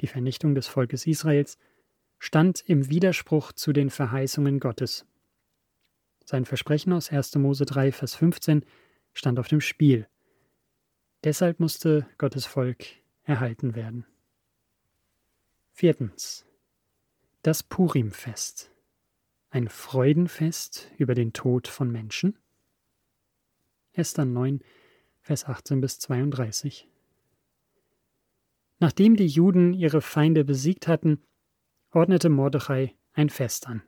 die 0.00 0.06
Vernichtung 0.06 0.54
des 0.54 0.66
Volkes 0.68 1.06
Israels, 1.06 1.58
stand 2.18 2.62
im 2.66 2.88
Widerspruch 2.88 3.52
zu 3.52 3.74
den 3.74 3.90
Verheißungen 3.90 4.60
Gottes. 4.60 5.04
Sein 6.24 6.46
Versprechen 6.46 6.94
aus 6.94 7.10
1. 7.10 7.34
Mose 7.34 7.66
3, 7.66 7.92
Vers 7.92 8.14
15 8.14 8.64
stand 9.12 9.38
auf 9.38 9.48
dem 9.48 9.60
Spiel. 9.60 10.08
Deshalb 11.24 11.60
musste 11.60 12.06
Gottes 12.16 12.46
Volk 12.46 13.01
erhalten 13.24 13.74
werden. 13.74 14.06
Viertens. 15.72 16.44
Das 17.42 17.62
Purimfest. 17.62 18.70
Ein 19.50 19.68
Freudenfest 19.68 20.90
über 20.96 21.14
den 21.14 21.32
Tod 21.32 21.68
von 21.68 21.90
Menschen. 21.90 22.38
Esther 23.92 24.24
9, 24.24 24.60
Vers 25.20 25.46
18 25.46 25.80
bis 25.80 25.98
32. 25.98 26.88
Nachdem 28.78 29.16
die 29.16 29.26
Juden 29.26 29.74
ihre 29.74 30.00
Feinde 30.00 30.44
besiegt 30.44 30.88
hatten, 30.88 31.22
ordnete 31.90 32.28
Mordechai 32.28 32.94
ein 33.12 33.28
Fest 33.28 33.68
an. 33.68 33.82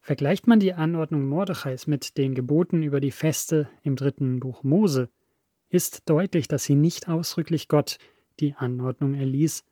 Vergleicht 0.00 0.46
man 0.46 0.58
die 0.58 0.72
Anordnung 0.72 1.26
Mordechais 1.26 1.86
mit 1.86 2.16
den 2.16 2.34
Geboten 2.34 2.82
über 2.82 3.00
die 3.00 3.10
Feste 3.10 3.68
im 3.82 3.94
dritten 3.94 4.40
Buch 4.40 4.62
Mose, 4.62 5.10
ist 5.68 6.08
deutlich, 6.08 6.48
dass 6.48 6.64
sie 6.64 6.74
nicht 6.74 7.08
ausdrücklich 7.08 7.68
Gott 7.68 7.98
die 8.40 8.54
Anordnung 8.54 9.14
erließ, 9.14 9.64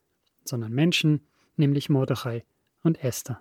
sondern 0.45 0.73
Menschen, 0.73 1.21
nämlich 1.57 1.89
Mordechai 1.89 2.45
und 2.83 3.03
Esther. 3.03 3.41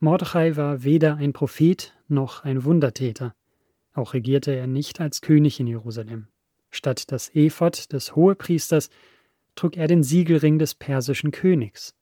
Mordechai 0.00 0.56
war 0.56 0.84
weder 0.84 1.16
ein 1.16 1.32
Prophet 1.32 1.94
noch 2.08 2.44
ein 2.44 2.64
Wundertäter. 2.64 3.34
Auch 3.94 4.12
regierte 4.12 4.52
er 4.52 4.66
nicht 4.66 5.00
als 5.00 5.20
König 5.20 5.60
in 5.60 5.66
Jerusalem. 5.66 6.28
Statt 6.70 7.10
das 7.12 7.34
Ephod 7.34 7.92
des 7.92 8.16
Hohepriesters 8.16 8.90
trug 9.54 9.76
er 9.76 9.86
den 9.86 10.02
Siegelring 10.02 10.58
des 10.58 10.74
persischen 10.74 11.30
Königs. 11.30 11.94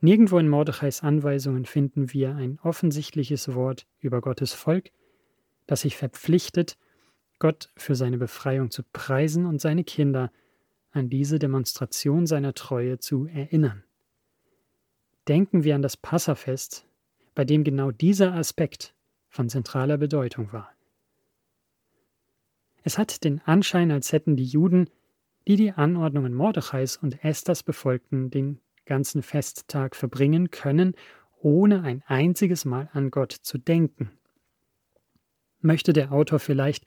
Nirgendwo 0.00 0.38
in 0.38 0.48
Mordechais 0.48 1.02
Anweisungen 1.02 1.64
finden 1.64 2.12
wir 2.12 2.36
ein 2.36 2.58
offensichtliches 2.62 3.54
Wort 3.54 3.86
über 4.00 4.20
Gottes 4.20 4.52
Volk, 4.52 4.90
das 5.66 5.80
sich 5.80 5.96
verpflichtet, 5.96 6.76
Gott 7.38 7.70
für 7.76 7.94
seine 7.94 8.18
Befreiung 8.18 8.70
zu 8.70 8.82
preisen 8.92 9.46
und 9.46 9.60
seine 9.60 9.84
Kinder 9.84 10.30
an 10.92 11.10
diese 11.10 11.38
Demonstration 11.38 12.26
seiner 12.26 12.54
Treue 12.54 12.98
zu 12.98 13.26
erinnern. 13.26 13.84
Denken 15.28 15.64
wir 15.64 15.74
an 15.74 15.82
das 15.82 15.96
Passafest, 15.96 16.86
bei 17.34 17.44
dem 17.44 17.64
genau 17.64 17.90
dieser 17.90 18.34
Aspekt 18.34 18.94
von 19.28 19.48
zentraler 19.48 19.98
Bedeutung 19.98 20.52
war. 20.52 20.70
Es 22.84 22.98
hat 22.98 23.24
den 23.24 23.40
Anschein, 23.40 23.90
als 23.90 24.12
hätten 24.12 24.36
die 24.36 24.44
Juden, 24.44 24.90
die 25.48 25.56
die 25.56 25.72
Anordnungen 25.72 26.34
Mordechais 26.34 26.96
und 26.96 27.24
Esthers 27.24 27.62
befolgten, 27.62 28.30
den 28.30 28.60
ganzen 28.84 29.22
Festtag 29.22 29.96
verbringen 29.96 30.50
können, 30.50 30.94
ohne 31.40 31.82
ein 31.82 32.02
einziges 32.06 32.64
Mal 32.64 32.88
an 32.92 33.10
Gott 33.10 33.32
zu 33.32 33.58
denken. 33.58 34.10
Möchte 35.60 35.92
der 35.92 36.12
Autor 36.12 36.38
vielleicht, 36.38 36.84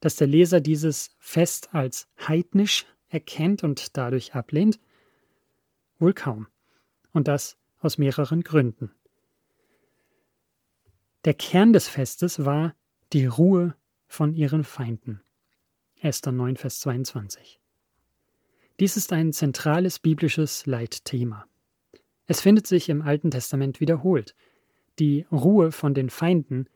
dass 0.00 0.16
der 0.16 0.26
Leser 0.26 0.60
dieses 0.60 1.14
Fest 1.18 1.74
als 1.74 2.08
heidnisch 2.26 2.86
erkennt 3.08 3.62
und 3.62 3.96
dadurch 3.96 4.34
ablehnt? 4.34 4.80
Wohl 5.98 6.14
kaum. 6.14 6.46
Und 7.12 7.28
das 7.28 7.56
aus 7.80 7.98
mehreren 7.98 8.42
Gründen. 8.42 8.90
Der 11.24 11.34
Kern 11.34 11.72
des 11.72 11.88
Festes 11.88 12.44
war 12.44 12.74
die 13.12 13.26
Ruhe 13.26 13.74
von 14.06 14.32
ihren 14.34 14.64
Feinden. 14.64 15.20
Esther 16.00 16.32
9, 16.32 16.56
Vers 16.56 16.80
22. 16.80 17.60
Dies 18.78 18.96
ist 18.96 19.12
ein 19.12 19.34
zentrales 19.34 19.98
biblisches 19.98 20.64
Leitthema. 20.64 21.46
Es 22.26 22.40
findet 22.40 22.66
sich 22.66 22.88
im 22.88 23.02
Alten 23.02 23.30
Testament 23.30 23.80
wiederholt. 23.80 24.34
Die 24.98 25.26
Ruhe 25.30 25.72
von 25.72 25.92
den 25.92 26.08
Feinden 26.08 26.68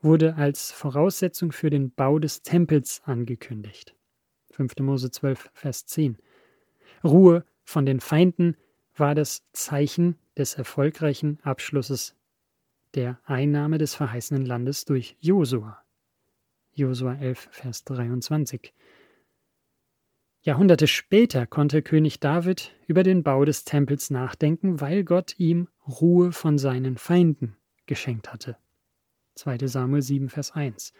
wurde 0.00 0.36
als 0.36 0.70
Voraussetzung 0.70 1.52
für 1.52 1.70
den 1.70 1.90
Bau 1.90 2.18
des 2.18 2.42
Tempels 2.42 3.02
angekündigt. 3.04 3.94
5. 4.52 4.78
Mose 4.80 5.10
12, 5.10 5.50
Vers 5.54 5.86
10. 5.86 6.18
Ruhe 7.04 7.44
von 7.64 7.86
den 7.86 8.00
Feinden 8.00 8.56
war 8.96 9.14
das 9.14 9.42
Zeichen 9.52 10.16
des 10.36 10.54
erfolgreichen 10.54 11.38
Abschlusses 11.42 12.14
der 12.94 13.18
Einnahme 13.24 13.78
des 13.78 13.94
verheißenen 13.94 14.44
Landes 14.44 14.84
durch 14.84 15.16
Josua. 15.20 15.82
Josua 16.72 17.14
11, 17.14 17.48
Vers 17.50 17.84
23. 17.84 18.72
Jahrhunderte 20.42 20.86
später 20.86 21.46
konnte 21.46 21.82
König 21.82 22.20
David 22.20 22.72
über 22.86 23.02
den 23.02 23.22
Bau 23.22 23.44
des 23.44 23.64
Tempels 23.64 24.10
nachdenken, 24.10 24.80
weil 24.80 25.04
Gott 25.04 25.34
ihm 25.38 25.68
Ruhe 25.86 26.32
von 26.32 26.58
seinen 26.58 26.96
Feinden 26.96 27.56
geschenkt 27.86 28.32
hatte. 28.32 28.56
2. 29.38 29.66
Samuel 29.66 30.02
7, 30.02 30.28
Vers 30.28 30.52
1. 30.52 30.92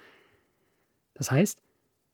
Das 1.15 1.31
heißt, 1.31 1.61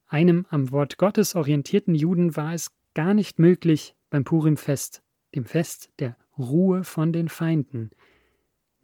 einem 0.08 0.46
am 0.50 0.70
Wort 0.70 0.98
Gottes 0.98 1.34
orientierten 1.34 1.94
Juden 1.94 2.36
war 2.36 2.54
es 2.54 2.70
gar 2.94 3.14
nicht 3.14 3.38
möglich, 3.38 3.94
beim 4.10 4.24
Purimfest, 4.24 5.02
dem 5.34 5.44
Fest 5.44 5.90
der 5.98 6.16
Ruhe 6.38 6.84
von 6.84 7.12
den 7.12 7.28
Feinden, 7.28 7.90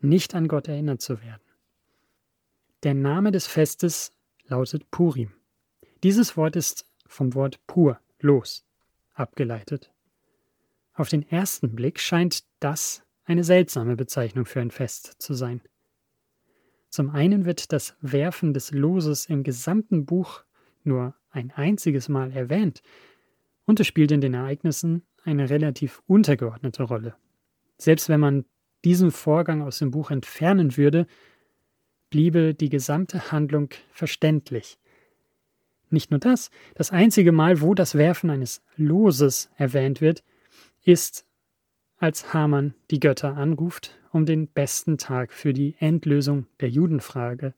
nicht 0.01 0.35
an 0.35 0.49
Gott 0.49 0.69
erinnert 0.69 1.01
zu 1.01 1.21
werden. 1.21 1.43
Der 2.83 2.95
Name 2.95 3.31
des 3.31 3.47
Festes 3.47 4.13
lautet 4.47 4.91
Purim. 4.91 5.33
Dieses 6.03 6.37
Wort 6.37 6.57
ist 6.57 6.87
vom 7.07 7.35
Wort 7.35 7.65
pur, 7.67 8.01
los, 8.21 8.65
abgeleitet. 9.15 9.93
Auf 10.95 11.09
den 11.09 11.29
ersten 11.29 11.75
Blick 11.75 12.01
scheint 12.01 12.45
das 12.59 13.03
eine 13.25 13.45
seltsame 13.45 13.97
Bezeichnung 13.97 14.47
für 14.47 14.61
ein 14.61 14.71
Fest 14.71 15.17
zu 15.19 15.35
sein. 15.35 15.61
Zum 16.91 17.11
einen 17.11 17.45
wird 17.45 17.73
das 17.73 17.97
Werfen 18.01 18.53
des 18.53 18.73
Loses 18.73 19.27
im 19.27 19.45
gesamten 19.45 20.05
Buch 20.05 20.45
nur 20.83 21.15
ein 21.31 21.53
einziges 21.53 22.09
Mal 22.09 22.33
erwähnt, 22.33 22.83
und 23.65 23.79
es 23.79 23.87
spielt 23.87 24.11
in 24.11 24.21
den 24.21 24.35
Ereignissen 24.35 25.03
eine 25.23 25.49
relativ 25.49 26.03
untergeordnete 26.09 26.83
Rolle. 26.83 27.15
Selbst 27.79 28.09
wenn 28.09 28.19
man 28.19 28.45
diesen 28.85 29.13
Vorgang 29.13 29.63
aus 29.63 29.79
dem 29.79 29.93
Buch 29.93 30.11
entfernen 30.11 30.77
würde, 30.77 31.07
bliebe 32.09 32.55
die 32.55 32.69
gesamte 32.69 33.31
Handlung 33.31 33.69
verständlich. 33.93 34.79
Nicht 35.91 36.11
nur 36.11 36.19
das, 36.19 36.51
das 36.75 36.91
einzige 36.91 37.31
Mal, 37.31 37.61
wo 37.61 37.75
das 37.75 37.95
Werfen 37.95 38.31
eines 38.31 38.63
Loses 38.77 39.51
erwähnt 39.57 40.01
wird, 40.01 40.25
ist, 40.83 41.25
als 42.01 42.33
Haman 42.33 42.75
die 42.91 42.99
Götter 42.99 43.37
anruft, 43.37 43.99
um 44.11 44.25
den 44.25 44.49
besten 44.49 44.97
Tag 44.97 45.33
für 45.35 45.53
die 45.53 45.77
Endlösung 45.79 46.47
der 46.59 46.71
Judenfrage 46.71 47.55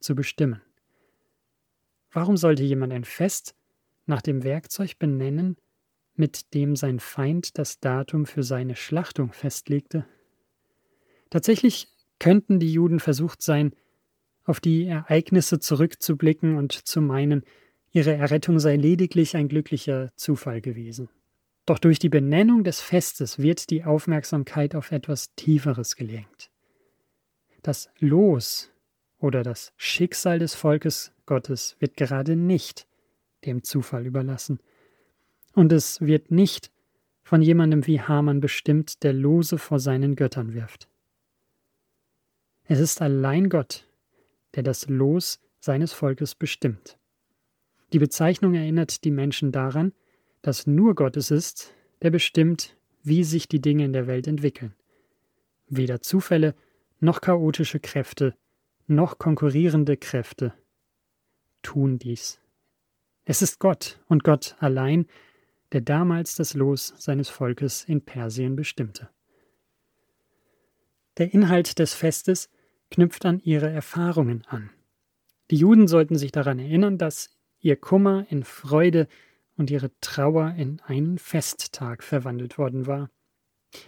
zu 0.00 0.16
bestimmen. 0.16 0.60
Warum 2.10 2.36
sollte 2.36 2.64
jemand 2.64 2.92
ein 2.92 3.04
Fest 3.04 3.54
nach 4.04 4.20
dem 4.20 4.42
Werkzeug 4.42 4.98
benennen, 4.98 5.56
mit 6.16 6.54
dem 6.54 6.74
sein 6.74 6.98
Feind 6.98 7.56
das 7.56 7.78
Datum 7.78 8.26
für 8.26 8.42
seine 8.42 8.74
Schlachtung 8.74 9.32
festlegte? 9.32 10.04
Tatsächlich 11.30 11.88
könnten 12.18 12.58
die 12.58 12.72
Juden 12.72 12.98
versucht 12.98 13.42
sein, 13.42 13.72
auf 14.42 14.58
die 14.58 14.86
Ereignisse 14.86 15.60
zurückzublicken 15.60 16.56
und 16.56 16.72
zu 16.72 17.00
meinen, 17.00 17.44
ihre 17.92 18.14
Errettung 18.14 18.58
sei 18.58 18.74
lediglich 18.74 19.36
ein 19.36 19.46
glücklicher 19.46 20.10
Zufall 20.16 20.60
gewesen. 20.60 21.08
Doch 21.68 21.78
durch 21.78 21.98
die 21.98 22.08
Benennung 22.08 22.64
des 22.64 22.80
Festes 22.80 23.40
wird 23.40 23.68
die 23.68 23.84
Aufmerksamkeit 23.84 24.74
auf 24.74 24.90
etwas 24.90 25.34
Tieferes 25.34 25.96
gelenkt. 25.96 26.50
Das 27.60 27.90
Los 27.98 28.70
oder 29.18 29.42
das 29.42 29.74
Schicksal 29.76 30.38
des 30.38 30.54
Volkes 30.54 31.12
Gottes 31.26 31.76
wird 31.78 31.98
gerade 31.98 32.36
nicht 32.36 32.86
dem 33.44 33.64
Zufall 33.64 34.06
überlassen. 34.06 34.60
Und 35.52 35.70
es 35.70 36.00
wird 36.00 36.30
nicht 36.30 36.72
von 37.22 37.42
jemandem 37.42 37.86
wie 37.86 38.00
Haman 38.00 38.40
bestimmt, 38.40 39.02
der 39.02 39.12
Lose 39.12 39.58
vor 39.58 39.78
seinen 39.78 40.16
Göttern 40.16 40.54
wirft. 40.54 40.88
Es 42.64 42.80
ist 42.80 43.02
allein 43.02 43.50
Gott, 43.50 43.86
der 44.54 44.62
das 44.62 44.88
Los 44.88 45.38
seines 45.60 45.92
Volkes 45.92 46.34
bestimmt. 46.34 46.96
Die 47.92 47.98
Bezeichnung 47.98 48.54
erinnert 48.54 49.04
die 49.04 49.10
Menschen 49.10 49.52
daran, 49.52 49.92
dass 50.42 50.66
nur 50.66 50.94
Gott 50.94 51.16
es 51.16 51.30
ist, 51.30 51.74
der 52.02 52.10
bestimmt, 52.10 52.76
wie 53.02 53.24
sich 53.24 53.48
die 53.48 53.60
Dinge 53.60 53.84
in 53.84 53.92
der 53.92 54.06
Welt 54.06 54.26
entwickeln. 54.26 54.74
Weder 55.68 56.00
Zufälle 56.00 56.54
noch 57.00 57.20
chaotische 57.20 57.80
Kräfte 57.80 58.34
noch 58.88 59.18
konkurrierende 59.18 59.96
Kräfte 59.96 60.54
tun 61.62 61.98
dies. 61.98 62.40
Es 63.24 63.42
ist 63.42 63.58
Gott 63.58 64.00
und 64.08 64.24
Gott 64.24 64.56
allein, 64.60 65.06
der 65.72 65.82
damals 65.82 66.34
das 66.34 66.54
Los 66.54 66.94
seines 66.96 67.28
Volkes 67.28 67.84
in 67.84 68.00
Persien 68.00 68.56
bestimmte. 68.56 69.10
Der 71.18 71.34
Inhalt 71.34 71.78
des 71.78 71.92
Festes 71.92 72.48
knüpft 72.90 73.26
an 73.26 73.40
ihre 73.40 73.68
Erfahrungen 73.68 74.44
an. 74.46 74.70
Die 75.50 75.56
Juden 75.56 75.88
sollten 75.88 76.16
sich 76.16 76.32
daran 76.32 76.58
erinnern, 76.58 76.96
dass 76.96 77.28
ihr 77.60 77.76
Kummer 77.76 78.26
in 78.30 78.44
Freude 78.44 79.08
und 79.58 79.70
ihre 79.70 79.90
Trauer 80.00 80.54
in 80.56 80.80
einen 80.86 81.18
Festtag 81.18 82.02
verwandelt 82.02 82.56
worden 82.56 82.86
war, 82.86 83.10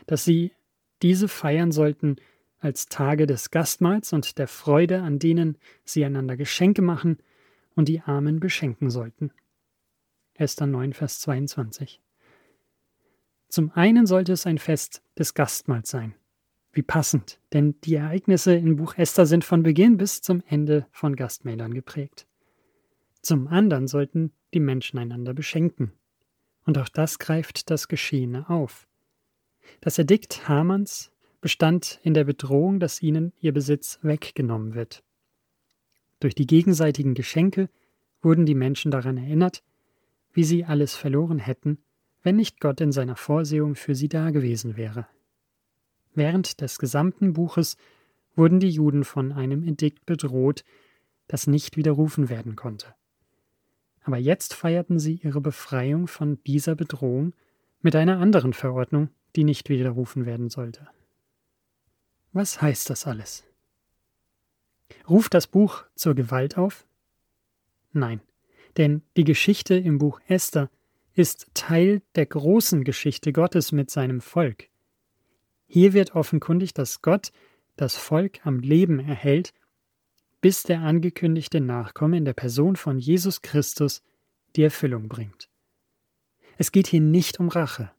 dass 0.07 0.25
sie 0.25 0.53
diese 1.01 1.29
feiern 1.29 1.73
sollten 1.73 2.17
als 2.59 2.87
Tage 2.87 3.27
des 3.27 3.51
Gastmahls 3.51 4.13
und 4.13 4.37
der 4.37 4.49
Freude, 4.49 5.01
an 5.03 5.19
denen 5.19 5.57
sie 5.85 6.05
einander 6.05 6.37
Geschenke 6.37 6.83
machen 6.83 7.19
und 7.75 7.89
die 7.89 8.01
Armen 8.01 8.41
beschenken 8.41 8.91
sollten. 8.91 9.33
Esther 10.35 10.67
9, 10.67 10.93
Vers 10.93 11.21
22. 11.21 12.03
Zum 13.49 13.71
einen 13.73 14.07
sollte 14.07 14.33
es 14.33 14.47
ein 14.47 14.59
Fest 14.59 15.03
des 15.19 15.35
Gastmahls 15.35 15.91
sein. 15.91 16.15
Wie 16.73 16.83
passend, 16.83 17.41
denn 17.53 17.81
die 17.83 17.95
Ereignisse 17.95 18.55
im 18.55 18.77
Buch 18.77 18.95
Esther 18.97 19.27
sind 19.27 19.45
von 19.45 19.63
Beginn 19.63 19.97
bis 19.97 20.23
zum 20.23 20.43
Ende 20.47 20.87
von 20.93 21.17
Gastmählern 21.17 21.75
geprägt. 21.75 22.27
Zum 23.23 23.49
anderen 23.49 23.89
sollten 23.89 24.33
die 24.55 24.61
Menschen 24.61 24.99
einander 24.99 25.35
beschenken. 25.35 25.93
Und 26.65 26.79
auch 26.79 26.89
das 26.89 27.19
greift 27.19 27.71
das 27.71 27.89
Geschehene 27.89 28.49
auf. 28.49 28.87
Das 29.81 29.99
Edikt 29.99 30.49
Hamans 30.49 31.11
bestand 31.41 32.01
in 32.03 32.15
der 32.15 32.25
Bedrohung, 32.25 32.81
dass 32.81 33.03
ihnen 33.03 33.33
ihr 33.41 33.53
Besitz 33.53 33.99
weggenommen 34.03 34.75
wird. 34.75 35.03
Durch 36.21 36.35
die 36.35 36.47
gegenseitigen 36.47 37.15
Geschenke 37.15 37.71
wurden 38.21 38.45
die 38.45 38.55
Menschen 38.55 38.91
daran 38.91 39.17
erinnert, 39.17 39.63
wie 40.33 40.45
sie 40.45 40.65
alles 40.65 40.95
verloren 40.95 41.39
hätten, 41.39 41.79
wenn 42.23 42.37
nicht 42.37 42.61
Gott 42.61 42.81
in 42.81 42.93
seiner 42.93 43.17
Vorsehung 43.17 43.75
für 43.75 43.95
sie 43.95 44.09
dagewesen 44.09 44.77
wäre. 44.77 45.07
Während 46.15 46.61
des 46.61 46.79
gesamten 46.79 47.33
Buches 47.33 47.77
wurden 48.37 48.61
die 48.61 48.71
Juden 48.71 49.05
von 49.05 49.33
einem 49.33 49.63
Edikt 49.63 50.05
bedroht, 50.07 50.65
das 51.29 51.47
nicht 51.47 51.77
widerrufen 51.77 52.29
werden 52.29 52.57
konnte. 52.57 52.95
Aber 54.11 54.19
jetzt 54.19 54.55
feierten 54.55 54.99
sie 54.99 55.21
ihre 55.23 55.41
Befreiung 55.41 56.09
von 56.09 56.43
dieser 56.43 56.75
Bedrohung 56.75 57.33
mit 57.81 57.95
einer 57.95 58.19
anderen 58.19 58.55
Verordnung, 58.55 59.11
die 59.37 59.45
nicht 59.45 59.69
widerrufen 59.69 60.27
werden 60.27 60.51
sollte. 60.51 60.89
Was 62.33 62.61
heißt 62.61 62.91
das 62.91 63.07
alles? 63.07 63.45
Ruft 65.09 65.33
das 65.33 65.47
Buch 65.47 65.85
zur 65.95 66.17
Gewalt 66.17 66.59
auf? 66.59 66.89
Nein, 67.93 68.21
denn 68.79 69.03
die 69.17 69.23
Geschichte 69.23 69.77
im 69.77 69.99
Buch 69.99 70.21
Esther 70.27 70.71
ist 71.15 71.47
Teil 71.55 72.03
der 72.17 72.27
großen 72.27 72.83
Geschichte 72.83 73.33
Gottes 73.33 73.71
mit 73.71 73.91
seinem 73.91 74.21
Volk. 74.21 74.71
Hier 75.69 75.93
wird 75.93 76.17
offenkundig, 76.17 76.75
dass 76.75 77.01
Gott 77.01 77.31
das 77.77 77.95
Volk 77.95 78.45
am 78.45 78.59
Leben 78.59 78.99
erhält, 78.99 79.55
bis 80.41 80.63
der 80.63 80.81
angekündigte 80.81 81.61
Nachkomme 81.61 82.17
in 82.17 82.25
der 82.25 82.33
Person 82.33 82.77
von 82.77 82.99
Jesus 82.99 83.43
Christus 83.43 84.03
die 84.57 84.63
Erfüllung 84.63 85.09
bringt. 85.09 85.49
Es 86.59 86.73
geht 86.73 86.87
hier 86.87 87.01
nicht 87.01 87.41
um 87.41 87.49
Rache. 87.49 87.91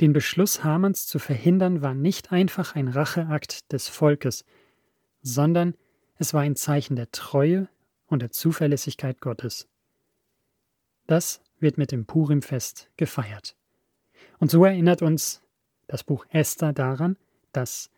Den 0.00 0.12
Beschluss 0.12 0.64
Hamans 0.64 1.06
zu 1.06 1.18
verhindern 1.18 1.82
war 1.82 1.94
nicht 1.94 2.32
einfach 2.32 2.74
ein 2.74 2.88
Racheakt 2.88 3.72
des 3.72 3.88
Volkes, 3.88 4.44
sondern 5.22 5.74
es 6.16 6.34
war 6.34 6.42
ein 6.42 6.56
Zeichen 6.56 6.96
der 6.96 7.10
Treue 7.10 7.68
und 8.06 8.20
der 8.20 8.30
Zuverlässigkeit 8.30 9.20
Gottes. 9.20 9.68
Das 11.06 11.42
wird 11.60 11.78
mit 11.78 11.92
dem 11.92 12.06
Purimfest 12.06 12.90
gefeiert. 12.96 13.56
Und 14.38 14.50
so 14.50 14.64
erinnert 14.64 15.02
uns 15.02 15.42
das 15.86 16.02
Buch 16.02 16.26
Esther 16.30 16.72
daran, 16.72 17.16
dass 17.52 17.90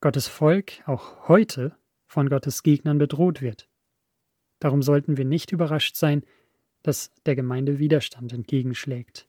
Gottes 0.00 0.28
Volk 0.28 0.86
auch 0.86 1.28
heute 1.28 1.76
von 2.10 2.28
Gottes 2.28 2.64
Gegnern 2.64 2.98
bedroht 2.98 3.40
wird. 3.40 3.68
Darum 4.58 4.82
sollten 4.82 5.16
wir 5.16 5.24
nicht 5.24 5.52
überrascht 5.52 5.94
sein, 5.94 6.24
dass 6.82 7.12
der 7.24 7.36
Gemeinde 7.36 7.78
Widerstand 7.78 8.32
entgegenschlägt. 8.32 9.28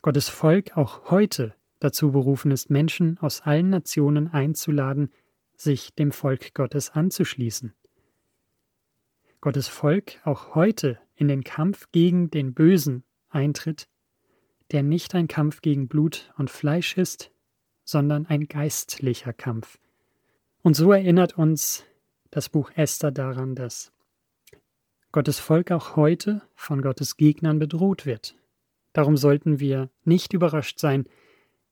Gottes 0.00 0.28
Volk 0.28 0.76
auch 0.76 1.10
heute 1.10 1.56
dazu 1.80 2.12
berufen 2.12 2.52
ist, 2.52 2.70
Menschen 2.70 3.18
aus 3.18 3.40
allen 3.40 3.68
Nationen 3.68 4.28
einzuladen, 4.28 5.10
sich 5.56 5.92
dem 5.92 6.12
Volk 6.12 6.54
Gottes 6.54 6.90
anzuschließen. 6.90 7.74
Gottes 9.40 9.66
Volk 9.66 10.20
auch 10.24 10.54
heute 10.54 11.00
in 11.16 11.26
den 11.26 11.42
Kampf 11.42 11.90
gegen 11.90 12.30
den 12.30 12.54
Bösen 12.54 13.02
eintritt, 13.28 13.88
der 14.70 14.84
nicht 14.84 15.16
ein 15.16 15.26
Kampf 15.26 15.62
gegen 15.62 15.88
Blut 15.88 16.32
und 16.36 16.48
Fleisch 16.48 16.96
ist, 16.96 17.32
sondern 17.82 18.26
ein 18.26 18.46
geistlicher 18.46 19.32
Kampf. 19.32 19.80
Und 20.68 20.74
so 20.74 20.92
erinnert 20.92 21.38
uns 21.38 21.86
das 22.30 22.50
Buch 22.50 22.70
Esther 22.74 23.10
daran, 23.10 23.54
dass 23.54 23.90
Gottes 25.12 25.38
Volk 25.38 25.70
auch 25.70 25.96
heute 25.96 26.42
von 26.54 26.82
Gottes 26.82 27.16
Gegnern 27.16 27.58
bedroht 27.58 28.04
wird. 28.04 28.36
Darum 28.92 29.16
sollten 29.16 29.60
wir 29.60 29.88
nicht 30.04 30.34
überrascht 30.34 30.78
sein, 30.78 31.06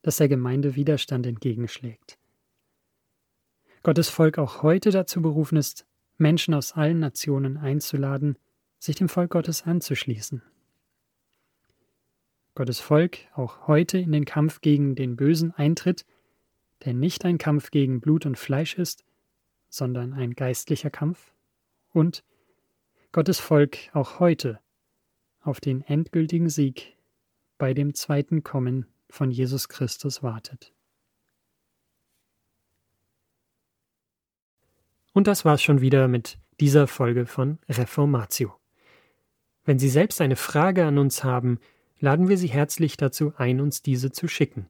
dass 0.01 0.17
der 0.17 0.29
Gemeinde 0.29 0.75
Widerstand 0.75 1.27
entgegenschlägt. 1.27 2.17
Gottes 3.83 4.09
Volk 4.09 4.39
auch 4.39 4.63
heute 4.63 4.89
dazu 4.89 5.21
berufen 5.21 5.59
ist, 5.59 5.85
Menschen 6.17 6.55
aus 6.55 6.71
allen 6.71 6.97
Nationen 6.97 7.57
einzuladen, 7.57 8.35
sich 8.79 8.95
dem 8.95 9.09
Volk 9.09 9.29
Gottes 9.29 9.61
anzuschließen. 9.61 10.41
Gottes 12.55 12.79
Volk 12.79 13.19
auch 13.35 13.67
heute 13.67 13.99
in 13.99 14.11
den 14.11 14.25
Kampf 14.25 14.61
gegen 14.61 14.95
den 14.95 15.15
Bösen 15.15 15.51
eintritt, 15.51 16.03
der 16.85 16.93
nicht 16.93 17.25
ein 17.25 17.37
Kampf 17.37 17.71
gegen 17.71 18.01
Blut 18.01 18.25
und 18.25 18.37
Fleisch 18.37 18.77
ist, 18.77 19.03
sondern 19.69 20.13
ein 20.13 20.33
geistlicher 20.33 20.89
Kampf, 20.89 21.33
und 21.93 22.23
Gottes 23.11 23.39
Volk 23.39 23.77
auch 23.93 24.19
heute 24.19 24.59
auf 25.41 25.59
den 25.59 25.81
endgültigen 25.81 26.49
Sieg 26.49 26.97
bei 27.57 27.73
dem 27.73 27.95
zweiten 27.95 28.43
Kommen 28.43 28.85
von 29.09 29.31
Jesus 29.31 29.69
Christus 29.69 30.21
wartet. 30.21 30.73
Und 35.13 35.25
das 35.25 35.45
war's 35.45 35.63
schon 35.63 35.81
wieder 35.81 36.07
mit 36.07 36.37
dieser 36.59 36.85
Folge 36.85 37.25
von 37.25 37.57
Reformatio. 37.67 38.53
Wenn 39.65 39.79
Sie 39.79 39.89
selbst 39.89 40.21
eine 40.21 40.35
Frage 40.35 40.85
an 40.85 40.99
uns 40.99 41.23
haben, 41.23 41.59
laden 41.99 42.29
wir 42.29 42.37
Sie 42.37 42.47
herzlich 42.47 42.97
dazu 42.97 43.33
ein, 43.37 43.59
uns 43.59 43.81
diese 43.81 44.11
zu 44.11 44.27
schicken. 44.27 44.69